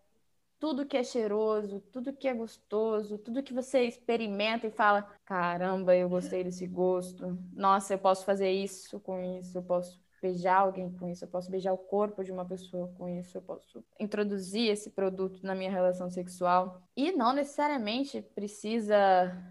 tudo 0.65 0.83
que 0.83 0.97
é 0.97 1.03
cheiroso, 1.03 1.79
tudo 1.91 2.11
que 2.11 2.27
é 2.27 2.33
gostoso, 2.33 3.19
tudo 3.19 3.43
que 3.43 3.53
você 3.53 3.83
experimenta 3.83 4.65
e 4.65 4.71
fala: 4.71 5.03
caramba, 5.23 5.95
eu 5.95 6.09
gostei 6.09 6.43
desse 6.43 6.65
gosto. 6.65 7.37
Nossa, 7.53 7.93
eu 7.93 7.99
posso 7.99 8.25
fazer 8.25 8.49
isso 8.49 8.99
com 8.99 9.21
isso, 9.37 9.55
eu 9.55 9.61
posso 9.61 10.03
beijar 10.19 10.61
alguém 10.61 10.91
com 10.91 11.07
isso, 11.07 11.23
eu 11.23 11.27
posso 11.27 11.51
beijar 11.51 11.71
o 11.71 11.77
corpo 11.77 12.23
de 12.23 12.31
uma 12.31 12.43
pessoa 12.43 12.91
com 12.97 13.07
isso, 13.07 13.37
eu 13.37 13.43
posso 13.43 13.85
introduzir 13.99 14.71
esse 14.71 14.89
produto 14.89 15.45
na 15.45 15.53
minha 15.53 15.69
relação 15.69 16.09
sexual. 16.09 16.81
E 16.97 17.11
não 17.11 17.31
necessariamente 17.31 18.23
precisa 18.33 18.97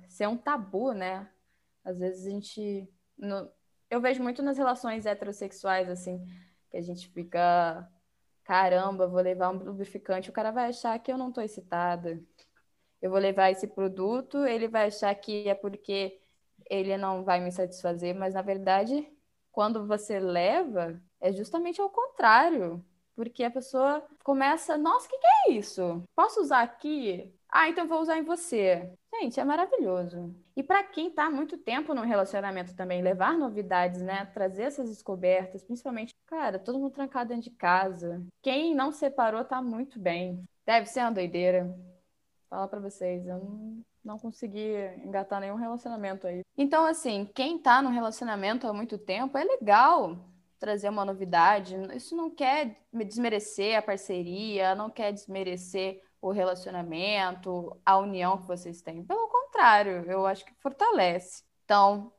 ser 0.09 0.27
um 0.27 0.37
tabu, 0.37 0.91
né? 0.91 1.31
Às 1.85 2.01
vezes 2.01 2.27
a 2.27 2.31
gente. 2.31 2.89
Eu 3.89 4.01
vejo 4.01 4.21
muito 4.21 4.43
nas 4.43 4.59
relações 4.59 5.07
heterossexuais, 5.07 5.89
assim, 5.89 6.27
que 6.73 6.77
a 6.77 6.83
gente 6.83 7.07
fica. 7.07 7.89
Caramba, 8.45 9.07
vou 9.09 9.21
levar 9.21 9.51
um 9.51 9.59
lubrificante, 9.65 10.31
o 10.31 10.33
cara 10.33 10.51
vai 10.51 10.69
achar 10.69 10.99
que 10.99 11.11
eu 11.11 11.19
não 11.19 11.33
tô 11.33 11.41
excitada. 11.41 12.23
Eu 13.03 13.11
vou 13.11 13.19
levar 13.19 13.51
esse 13.51 13.67
produto, 13.67 14.47
ele 14.47 14.69
vai 14.69 14.89
achar 14.89 15.15
que 15.15 15.49
é 15.49 15.55
porque 15.55 16.21
ele 16.71 16.97
não 16.97 17.25
vai 17.25 17.41
me 17.41 17.53
satisfazer, 17.53 18.15
mas 18.15 18.35
na 18.35 18.43
verdade 18.43 19.11
quando 19.55 19.87
você 19.87 20.19
leva, 20.19 21.01
é 21.21 21.33
justamente 21.33 21.81
ao 21.81 21.89
contrário. 21.89 22.85
Porque 23.15 23.45
a 23.45 23.51
pessoa 23.51 24.05
começa, 24.25 24.77
nossa, 24.77 25.07
o 25.07 25.11
que, 25.11 25.19
que 25.19 25.27
é 25.27 25.53
isso? 25.53 26.03
Posso 26.17 26.41
usar 26.41 26.63
aqui? 26.63 27.33
Ah, 27.49 27.69
então 27.69 27.87
vou 27.87 28.01
usar 28.01 28.19
em 28.19 28.25
você. 28.25 28.93
Gente, 29.21 29.39
é 29.39 29.45
maravilhoso. 29.45 30.35
E 30.57 30.63
para 30.63 30.83
quem 30.83 31.09
está 31.09 31.31
muito 31.31 31.57
tempo 31.57 31.95
no 31.95 32.03
relacionamento 32.03 32.75
também, 32.75 33.01
levar 33.01 33.39
novidades, 33.39 34.03
né? 34.03 34.25
Trazer 34.27 34.65
essas 34.65 34.89
descobertas, 34.89 35.63
principalmente, 35.63 36.15
cara, 36.27 36.59
todo 36.59 36.79
mundo 36.79 36.93
trancado 36.93 37.29
dentro 37.29 37.51
de 37.51 37.57
casa. 37.57 38.25
Quem 38.43 38.75
não 38.75 38.91
separou 38.91 39.45
tá 39.45 39.63
muito 39.63 40.01
bem. 40.01 40.43
Deve 40.67 40.87
ser 40.87 41.01
uma 41.01 41.13
doideira. 41.13 41.75
Falar 42.51 42.69
para 42.69 42.81
vocês, 42.81 43.27
eu 43.27 43.39
não 43.39 43.85
não 44.05 44.19
consegui 44.19 44.75
engatar 45.03 45.41
nenhum 45.41 45.57
relacionamento 45.57 46.27
aí. 46.27 46.43
Então, 46.59 46.85
assim, 46.85 47.27
quem 47.35 47.59
tá 47.59 47.81
no 47.81 47.89
relacionamento 47.89 48.67
há 48.67 48.73
muito 48.73 48.99
tempo, 48.99 49.39
é 49.39 49.45
legal 49.45 50.19
trazer 50.59 50.91
uma 50.91 51.05
novidade. 51.05 51.75
Isso 51.95 52.15
não 52.15 52.31
quer 52.31 52.77
desmerecer 52.93 53.79
a 53.79 53.83
parceria, 53.83 54.75
não 54.75 54.91
quer 54.91 55.13
desmerecer 55.13 56.03
o 56.25 56.33
relacionamento, 56.33 57.79
a 57.85 57.99
união 57.99 58.39
que 58.39 58.47
vocês 58.47 58.81
têm. 58.81 59.05
Pelo 59.05 59.29
contrário, 59.29 60.11
eu 60.11 60.25
acho 60.25 60.43
que 60.43 60.55
fortalece. 60.55 61.45
Então, 61.67 62.11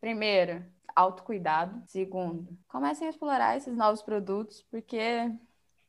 primeiro, 0.00 0.64
autocuidado. 0.94 1.82
Segundo, 1.86 2.56
comecem 2.68 3.08
a 3.08 3.10
explorar 3.10 3.56
esses 3.56 3.76
novos 3.76 4.00
produtos, 4.00 4.64
porque, 4.70 5.28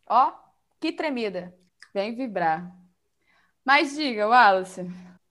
ó, 0.08 0.34
que 0.80 0.92
tremida. 0.92 1.56
Vem 1.94 2.16
vibrar. 2.16 2.76
Mas 3.64 3.96
diga, 3.96 4.28
Wallace, 4.28 4.90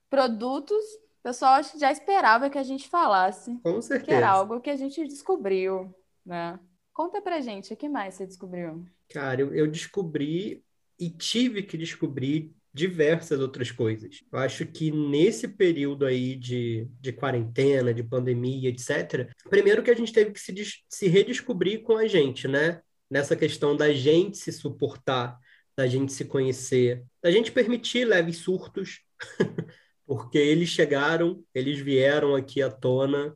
produtos, 0.09 0.85
o 1.19 1.23
pessoal 1.25 1.55
acho 1.55 1.73
que 1.73 1.81
já 1.81 1.91
esperava 1.91 2.49
que 2.49 2.59
a 2.59 2.63
gente 2.63 2.89
falasse. 2.89 3.59
Com 3.65 3.83
certeza. 3.83 4.05
Que 4.05 4.15
era 4.15 4.31
algo 4.31 4.61
que 4.61 4.71
a 4.71 4.77
gente 4.77 5.03
descobriu, 5.09 5.93
né? 6.25 6.61
Conta 6.93 7.21
pra 7.21 7.41
gente, 7.41 7.73
o 7.73 7.77
que 7.77 7.89
mais 7.89 8.15
você 8.15 8.27
descobriu? 8.27 8.85
Cara, 9.09 9.41
eu, 9.41 9.53
eu 9.53 9.67
descobri 9.67 10.65
e 10.99 11.11
tive 11.11 11.63
que 11.63 11.77
descobrir 11.77 12.53
diversas 12.73 13.41
outras 13.41 13.71
coisas. 13.71 14.23
Eu 14.31 14.39
acho 14.39 14.67
que 14.67 14.91
nesse 14.91 15.49
período 15.49 16.07
aí 16.07 16.37
de, 16.37 16.87
de 17.01 17.13
quarentena, 17.13 17.93
de 17.93 18.03
pandemia, 18.03 18.69
etc., 18.69 19.33
primeiro 19.49 19.83
que 19.83 19.91
a 19.91 19.97
gente 19.97 20.13
teve 20.13 20.31
que 20.31 20.41
se, 20.41 20.55
se 20.89 21.09
redescobrir 21.09 21.83
com 21.83 21.97
a 21.97 22.07
gente, 22.07 22.47
né? 22.47 22.81
Nessa 23.11 23.35
questão 23.35 23.75
da 23.77 23.93
gente 23.93 24.37
se 24.37 24.53
suportar, 24.53 25.39
da 25.77 25.87
gente 25.87 26.13
se 26.13 26.25
conhecer, 26.25 27.03
da 27.23 27.31
gente 27.31 27.51
permitir 27.51 28.05
leves 28.05 28.39
surtos, 28.39 29.01
porque 30.07 30.39
eles 30.39 30.69
chegaram, 30.69 31.43
eles 31.55 31.79
vieram 31.79 32.35
aqui 32.35 32.63
à 32.63 32.71
tona, 32.71 33.35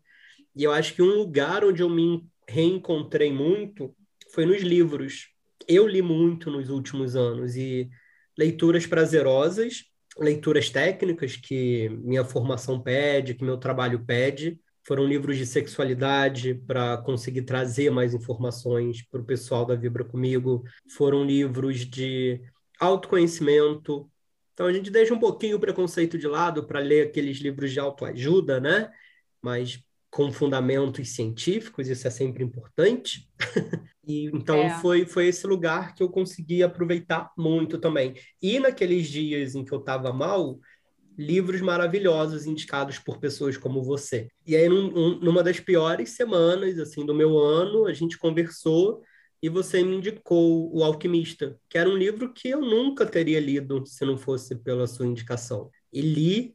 e 0.55 0.63
eu 0.63 0.73
acho 0.73 0.95
que 0.95 1.03
um 1.03 1.17
lugar 1.17 1.65
onde 1.65 1.83
eu 1.83 1.89
me 1.89 2.25
reencontrei 2.49 3.33
muito 3.33 3.95
foi 4.33 4.45
nos 4.45 4.61
livros. 4.61 5.32
Eu 5.69 5.87
li 5.87 6.03
muito 6.03 6.51
nos 6.51 6.71
últimos 6.71 7.17
anos, 7.17 7.57
e 7.57 7.89
leituras 8.37 8.87
prazerosas, 8.87 9.85
leituras 10.19 10.71
técnicas 10.71 11.37
que 11.37 11.89
minha 12.03 12.25
formação 12.25 12.81
pede, 12.81 13.35
que 13.35 13.45
meu 13.45 13.57
trabalho 13.57 14.05
pede, 14.05 14.59
foram 14.85 15.07
livros 15.07 15.37
de 15.37 15.47
sexualidade 15.47 16.55
para 16.67 16.99
conseguir 16.99 17.43
trazer 17.43 17.91
mais 17.91 18.15
informações 18.15 19.03
para 19.09 19.21
o 19.21 19.25
pessoal 19.25 19.65
da 19.65 19.75
Vibra 19.75 20.05
comigo, 20.05 20.65
foram 20.91 21.25
livros 21.25 21.87
de 21.87 22.41
autoconhecimento, 22.81 24.11
então 24.53 24.67
a 24.67 24.73
gente 24.73 24.91
deixa 24.91 25.15
um 25.15 25.19
pouquinho 25.19 25.57
o 25.57 25.61
preconceito 25.61 26.19
de 26.19 26.27
lado 26.27 26.65
para 26.65 26.81
ler 26.81 27.07
aqueles 27.07 27.39
livros 27.39 27.73
de 27.73 27.81
autoajuda, 27.81 28.61
né? 28.61 28.91
Mas 29.41 29.83
com 30.13 30.31
fundamentos 30.31 31.09
científicos, 31.15 31.89
isso 31.89 32.07
é 32.07 32.11
sempre 32.11 32.45
importante. 32.45 33.27
e 34.07 34.27
então 34.27 34.59
é. 34.59 34.79
foi 34.79 35.07
foi 35.07 35.27
esse 35.27 35.47
lugar 35.47 35.95
que 35.95 36.03
eu 36.03 36.11
consegui 36.11 36.63
aproveitar 36.63 37.33
muito 37.37 37.79
também. 37.79 38.15
E 38.41 38.61
naqueles 38.61 39.09
dias 39.09 39.55
em 39.55 39.65
que 39.65 39.73
eu 39.73 39.79
estava 39.79 40.13
mal, 40.13 40.61
livros 41.17 41.63
maravilhosos 41.63 42.45
indicados 42.45 42.99
por 42.99 43.19
pessoas 43.19 43.57
como 43.57 43.83
você. 43.83 44.29
E 44.47 44.55
aí 44.55 44.69
num, 44.69 45.19
numa 45.19 45.43
das 45.43 45.59
piores 45.59 46.11
semanas 46.11 46.79
assim 46.79 47.07
do 47.07 47.15
meu 47.15 47.39
ano, 47.39 47.87
a 47.87 47.95
gente 47.95 48.19
conversou 48.19 49.03
e 49.43 49.49
você 49.49 49.83
me 49.83 49.97
indicou 49.97 50.71
O 50.77 50.85
Alquimista, 50.85 51.59
que 51.71 51.79
era 51.79 51.89
um 51.89 51.97
livro 51.97 52.35
que 52.35 52.51
eu 52.51 52.61
nunca 52.61 53.07
teria 53.07 53.41
lido 53.41 53.87
se 53.87 54.05
não 54.05 54.19
fosse 54.19 54.57
pela 54.57 54.87
sua 54.87 55.07
indicação. 55.07 55.71
E 55.91 56.03
li, 56.03 56.55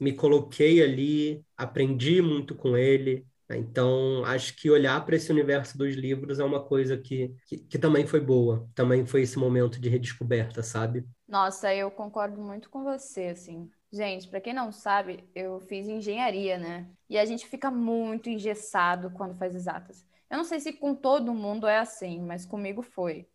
me 0.00 0.12
coloquei 0.12 0.82
ali, 0.82 1.44
aprendi 1.56 2.20
muito 2.20 2.54
com 2.54 2.76
ele. 2.76 3.26
Né? 3.48 3.56
Então, 3.58 4.24
acho 4.24 4.56
que 4.56 4.70
olhar 4.70 5.04
para 5.04 5.16
esse 5.16 5.30
universo 5.30 5.76
dos 5.76 5.94
livros 5.94 6.38
é 6.38 6.44
uma 6.44 6.64
coisa 6.64 6.96
que, 6.96 7.34
que, 7.46 7.58
que 7.58 7.78
também 7.78 8.06
foi 8.06 8.20
boa, 8.20 8.68
também 8.74 9.06
foi 9.06 9.22
esse 9.22 9.38
momento 9.38 9.80
de 9.80 9.88
redescoberta, 9.88 10.62
sabe? 10.62 11.06
Nossa, 11.28 11.74
eu 11.74 11.90
concordo 11.90 12.40
muito 12.40 12.70
com 12.70 12.82
você, 12.82 13.26
assim. 13.26 13.70
Gente, 13.92 14.28
para 14.28 14.40
quem 14.40 14.52
não 14.52 14.72
sabe, 14.72 15.22
eu 15.34 15.60
fiz 15.60 15.86
engenharia, 15.86 16.58
né? 16.58 16.90
E 17.08 17.16
a 17.16 17.24
gente 17.24 17.46
fica 17.46 17.70
muito 17.70 18.28
engessado 18.28 19.10
quando 19.10 19.36
faz 19.36 19.54
exatas. 19.54 20.04
Eu 20.28 20.38
não 20.38 20.44
sei 20.44 20.58
se 20.58 20.72
com 20.72 20.94
todo 20.94 21.32
mundo 21.32 21.66
é 21.66 21.78
assim, 21.78 22.20
mas 22.20 22.44
comigo 22.44 22.82
foi. 22.82 23.28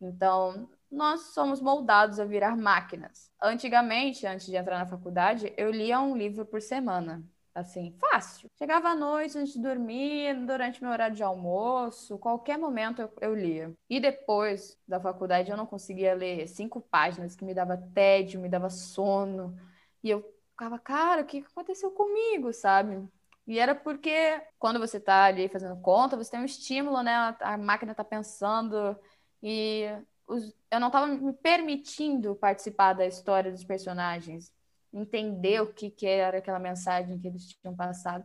Então, 0.00 0.68
nós 0.90 1.32
somos 1.34 1.60
moldados 1.60 2.20
a 2.20 2.24
virar 2.24 2.56
máquinas. 2.56 3.30
Antigamente, 3.42 4.26
antes 4.26 4.46
de 4.46 4.56
entrar 4.56 4.78
na 4.78 4.86
faculdade, 4.86 5.52
eu 5.56 5.70
lia 5.70 6.00
um 6.00 6.16
livro 6.16 6.44
por 6.46 6.60
semana. 6.62 7.22
Assim, 7.54 7.96
fácil. 7.98 8.50
Chegava 8.58 8.90
à 8.90 8.94
noite, 8.94 9.38
antes 9.38 9.54
de 9.54 9.62
dormir, 9.62 10.34
durante 10.44 10.82
meu 10.82 10.92
horário 10.92 11.16
de 11.16 11.22
almoço, 11.22 12.18
qualquer 12.18 12.58
momento 12.58 13.00
eu, 13.00 13.10
eu 13.22 13.34
lia. 13.34 13.72
E 13.88 13.98
depois 13.98 14.78
da 14.86 15.00
faculdade, 15.00 15.50
eu 15.50 15.56
não 15.56 15.64
conseguia 15.64 16.14
ler 16.14 16.46
cinco 16.48 16.82
páginas, 16.82 17.34
que 17.34 17.46
me 17.46 17.54
dava 17.54 17.78
tédio, 17.94 18.40
me 18.40 18.48
dava 18.48 18.68
sono. 18.68 19.58
E 20.02 20.10
eu 20.10 20.22
ficava, 20.50 20.78
cara, 20.78 21.22
o 21.22 21.24
que 21.24 21.38
aconteceu 21.38 21.90
comigo, 21.90 22.52
sabe? 22.52 23.08
E 23.46 23.58
era 23.58 23.74
porque 23.74 24.42
quando 24.58 24.78
você 24.78 24.98
está 24.98 25.24
ali 25.24 25.48
fazendo 25.48 25.80
conta, 25.80 26.16
você 26.16 26.32
tem 26.32 26.40
um 26.40 26.44
estímulo, 26.44 27.02
né? 27.02 27.34
A 27.40 27.56
máquina 27.56 27.92
está 27.92 28.04
pensando 28.04 28.98
e 29.42 29.84
os... 30.26 30.54
eu 30.70 30.80
não 30.80 30.88
estava 30.88 31.06
me 31.06 31.32
permitindo 31.32 32.34
participar 32.34 32.92
da 32.92 33.06
história 33.06 33.50
dos 33.50 33.64
personagens, 33.64 34.52
entender 34.92 35.60
o 35.60 35.72
que, 35.72 35.90
que 35.90 36.06
era 36.06 36.38
aquela 36.38 36.58
mensagem 36.58 37.18
que 37.18 37.26
eles 37.26 37.48
tinham 37.48 37.74
passado. 37.74 38.24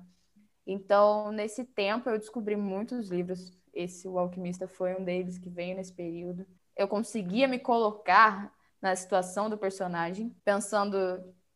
Então, 0.65 1.31
nesse 1.31 1.65
tempo, 1.65 2.09
eu 2.09 2.17
descobri 2.17 2.55
muitos 2.55 3.09
livros. 3.09 3.51
Esse, 3.73 4.07
O 4.07 4.19
Alquimista, 4.19 4.67
foi 4.67 4.95
um 4.95 5.03
deles 5.03 5.37
que 5.37 5.49
veio 5.49 5.75
nesse 5.75 5.93
período. 5.93 6.45
Eu 6.75 6.87
conseguia 6.87 7.47
me 7.47 7.59
colocar 7.59 8.53
na 8.81 8.95
situação 8.95 9.49
do 9.49 9.57
personagem, 9.57 10.35
pensando 10.43 10.97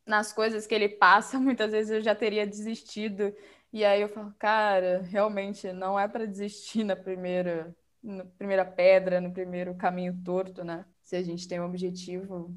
nas 0.06 0.32
coisas 0.32 0.66
que 0.66 0.74
ele 0.74 0.88
passa. 0.88 1.38
Muitas 1.40 1.72
vezes 1.72 1.90
eu 1.90 2.00
já 2.00 2.14
teria 2.14 2.46
desistido 2.46 3.34
e 3.72 3.84
aí 3.84 4.00
eu 4.00 4.08
falo, 4.08 4.34
cara, 4.38 5.02
realmente 5.02 5.72
não 5.72 5.98
é 5.98 6.08
para 6.08 6.26
desistir 6.26 6.84
na 6.84 6.96
primeira, 6.96 7.76
na 8.02 8.24
primeira 8.24 8.64
pedra, 8.64 9.20
no 9.20 9.32
primeiro 9.32 9.74
caminho 9.74 10.20
torto, 10.24 10.64
né? 10.64 10.84
Se 11.02 11.16
a 11.16 11.22
gente 11.22 11.46
tem 11.46 11.60
um 11.60 11.66
objetivo, 11.66 12.54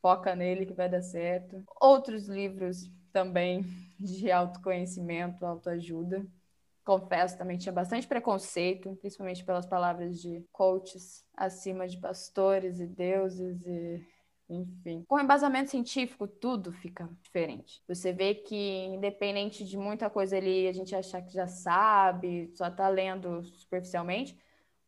foca 0.00 0.34
nele 0.34 0.66
que 0.66 0.74
vai 0.74 0.88
dar 0.88 1.02
certo. 1.02 1.62
Outros 1.80 2.28
livros 2.28 2.90
também 3.12 3.64
de 3.98 4.30
autoconhecimento, 4.30 5.44
autoajuda. 5.44 6.26
Confesso, 6.84 7.36
também 7.36 7.58
tinha 7.58 7.72
bastante 7.72 8.06
preconceito, 8.06 8.96
principalmente 8.96 9.44
pelas 9.44 9.66
palavras 9.66 10.20
de 10.20 10.44
coaches 10.52 11.24
acima 11.36 11.86
de 11.86 11.98
pastores 11.98 12.80
e 12.80 12.86
deuses 12.86 13.60
e 13.66 14.02
enfim. 14.48 15.04
Com 15.06 15.20
embasamento 15.20 15.70
científico, 15.70 16.26
tudo 16.26 16.72
fica 16.72 17.08
diferente. 17.22 17.82
Você 17.86 18.12
vê 18.12 18.34
que, 18.34 18.86
independente 18.86 19.64
de 19.64 19.76
muita 19.76 20.08
coisa 20.08 20.38
ali, 20.38 20.66
a 20.66 20.72
gente 20.72 20.94
achar 20.94 21.20
que 21.20 21.34
já 21.34 21.46
sabe, 21.46 22.50
só 22.54 22.70
tá 22.70 22.88
lendo 22.88 23.44
superficialmente, 23.44 24.34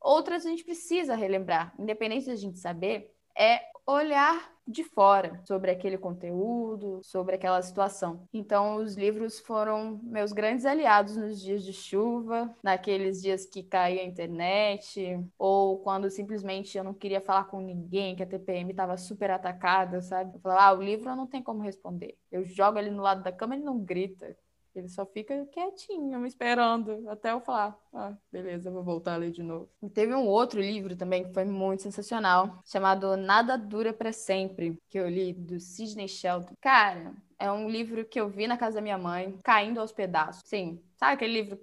outras 0.01 0.47
a 0.47 0.49
gente 0.51 0.65
precisa 0.65 1.15
relembrar. 1.15 1.75
Independente 1.79 2.27
da 2.27 2.37
gente 2.37 2.59
saber, 2.59 3.15
é 3.37 3.61
olhar 3.87 4.51
de 4.67 4.85
fora 4.85 5.41
sobre 5.45 5.71
aquele 5.71 5.99
conteúdo, 5.99 7.01
sobre 7.03 7.35
aquela 7.35 7.61
situação. 7.61 8.29
Então, 8.33 8.77
os 8.77 8.95
livros 8.95 9.41
foram 9.41 9.99
meus 10.03 10.33
grandes 10.33 10.65
aliados 10.65 11.17
nos 11.17 11.41
dias 11.41 11.65
de 11.65 11.73
chuva, 11.73 12.55
naqueles 12.63 13.21
dias 13.21 13.45
que 13.45 13.63
caía 13.63 14.03
a 14.03 14.07
internet, 14.07 15.19
ou 15.37 15.79
quando 15.81 16.09
simplesmente 16.09 16.79
eu 16.79 16.85
não 16.85 16.95
queria 16.95 17.21
falar 17.21 17.45
com 17.45 17.61
ninguém, 17.61 18.15
que 18.15 18.23
a 18.23 18.27
TPM 18.27 18.71
estava 18.71 18.97
super 18.97 19.31
atacada, 19.31 20.01
sabe? 20.01 20.37
Eu 20.37 20.41
falava, 20.41 20.63
ah, 20.63 20.79
o 20.79 20.83
livro 20.83 21.17
não 21.17 21.27
tenho 21.27 21.43
como 21.43 21.63
responder. 21.63 22.17
Eu 22.31 22.45
jogo 22.45 22.79
ali 22.79 22.91
no 22.91 23.03
lado 23.03 23.25
da 23.25 23.33
cama 23.33 23.57
ele 23.57 23.65
não 23.65 23.79
grita. 23.79 24.37
Ele 24.75 24.89
só 24.89 25.05
fica 25.05 25.47
quietinho, 25.47 26.19
me 26.19 26.29
esperando, 26.29 27.09
até 27.09 27.33
eu 27.33 27.41
falar, 27.41 27.79
ah, 27.93 28.15
beleza, 28.31 28.71
vou 28.71 28.83
voltar 28.83 29.15
a 29.15 29.17
ler 29.17 29.31
de 29.31 29.43
novo. 29.43 29.69
E 29.83 29.89
teve 29.89 30.15
um 30.15 30.27
outro 30.27 30.61
livro 30.61 30.97
também 30.97 31.25
que 31.25 31.35
foi 31.35 31.45
muito 31.45 31.83
sensacional, 31.83 32.61
chamado 32.65 33.17
Nada 33.17 33.57
Dura 33.57 33.93
para 33.93 34.13
Sempre, 34.13 34.79
que 34.89 34.99
eu 34.99 35.09
li, 35.09 35.33
do 35.33 35.59
Sidney 35.59 36.09
Sheldon. 36.09 36.55
Cara, 36.61 37.13
é 37.39 37.51
um 37.51 37.69
livro 37.69 38.05
que 38.05 38.21
eu 38.21 38.29
vi 38.29 38.47
na 38.47 38.57
casa 38.57 38.77
da 38.77 38.83
minha 38.83 38.99
mãe, 38.99 39.37
caindo 39.43 39.81
aos 39.81 39.93
pedaços. 39.93 40.43
Sim, 40.45 40.81
sabe 40.97 41.15
aquele 41.15 41.33
livro 41.33 41.59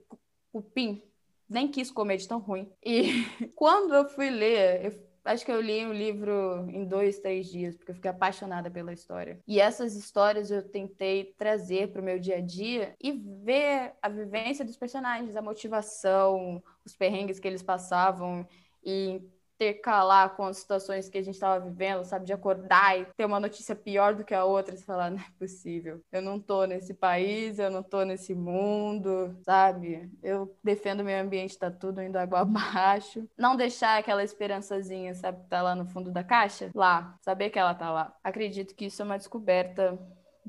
cupim? 0.51 1.01
Nem 1.49 1.67
quis 1.67 1.89
comer 1.89 2.17
de 2.17 2.27
tão 2.27 2.39
ruim. 2.39 2.69
E 2.83 3.23
quando 3.55 3.95
eu 3.95 4.09
fui 4.09 4.29
ler, 4.29 4.85
eu 4.85 5.06
Acho 5.27 5.45
que 5.45 5.51
eu 5.51 5.59
li 5.59 5.85
o 5.85 5.91
livro 5.91 6.65
em 6.69 6.85
dois, 6.85 7.19
três 7.19 7.47
dias, 7.47 7.75
porque 7.75 7.91
eu 7.91 7.95
fiquei 7.95 8.09
apaixonada 8.09 8.71
pela 8.71 8.93
história. 8.93 9.39
E 9.45 9.59
essas 9.59 9.95
histórias 9.95 10.49
eu 10.49 10.63
tentei 10.63 11.35
trazer 11.37 11.91
para 11.91 12.01
o 12.01 12.03
meu 12.03 12.17
dia 12.17 12.37
a 12.37 12.41
dia 12.41 12.95
e 13.01 13.11
ver 13.11 13.93
a 14.01 14.07
vivência 14.07 14.63
dos 14.63 14.77
personagens, 14.77 15.35
a 15.35 15.41
motivação, 15.41 16.63
os 16.85 16.95
perrengues 16.95 17.39
que 17.39 17.47
eles 17.47 17.61
passavam 17.61 18.47
e 18.81 19.21
intercalar 19.57 20.35
com 20.35 20.45
as 20.45 20.57
situações 20.57 21.09
que 21.09 21.17
a 21.17 21.21
gente 21.21 21.33
estava 21.33 21.63
vivendo, 21.63 22.03
sabe? 22.05 22.25
De 22.25 22.33
acordar 22.33 22.99
e 22.99 23.05
ter 23.17 23.25
uma 23.25 23.39
notícia 23.39 23.75
pior 23.75 24.13
do 24.13 24.23
que 24.23 24.33
a 24.33 24.45
outra 24.45 24.75
e 24.75 24.81
falar, 24.81 25.09
não 25.11 25.19
é 25.19 25.25
possível. 25.39 26.01
Eu 26.11 26.21
não 26.21 26.39
tô 26.39 26.65
nesse 26.65 26.93
país, 26.93 27.57
eu 27.59 27.71
não 27.71 27.81
tô 27.81 28.03
nesse 28.03 28.35
mundo, 28.35 29.35
sabe? 29.43 30.09
Eu 30.21 30.55
defendo 30.63 31.01
o 31.01 31.03
meio 31.03 31.21
ambiente, 31.21 31.57
tá 31.57 31.71
tudo 31.71 32.01
indo 32.01 32.17
água 32.17 32.39
abaixo. 32.41 33.27
Não 33.37 33.55
deixar 33.55 33.97
aquela 33.97 34.23
esperançazinha, 34.23 35.13
sabe? 35.15 35.47
Tá 35.49 35.61
lá 35.61 35.75
no 35.75 35.85
fundo 35.85 36.11
da 36.11 36.23
caixa, 36.23 36.69
lá. 36.75 37.17
Saber 37.21 37.49
que 37.49 37.59
ela 37.59 37.73
tá 37.73 37.91
lá. 37.91 38.15
Acredito 38.23 38.75
que 38.75 38.85
isso 38.85 39.01
é 39.01 39.05
uma 39.05 39.17
descoberta 39.17 39.97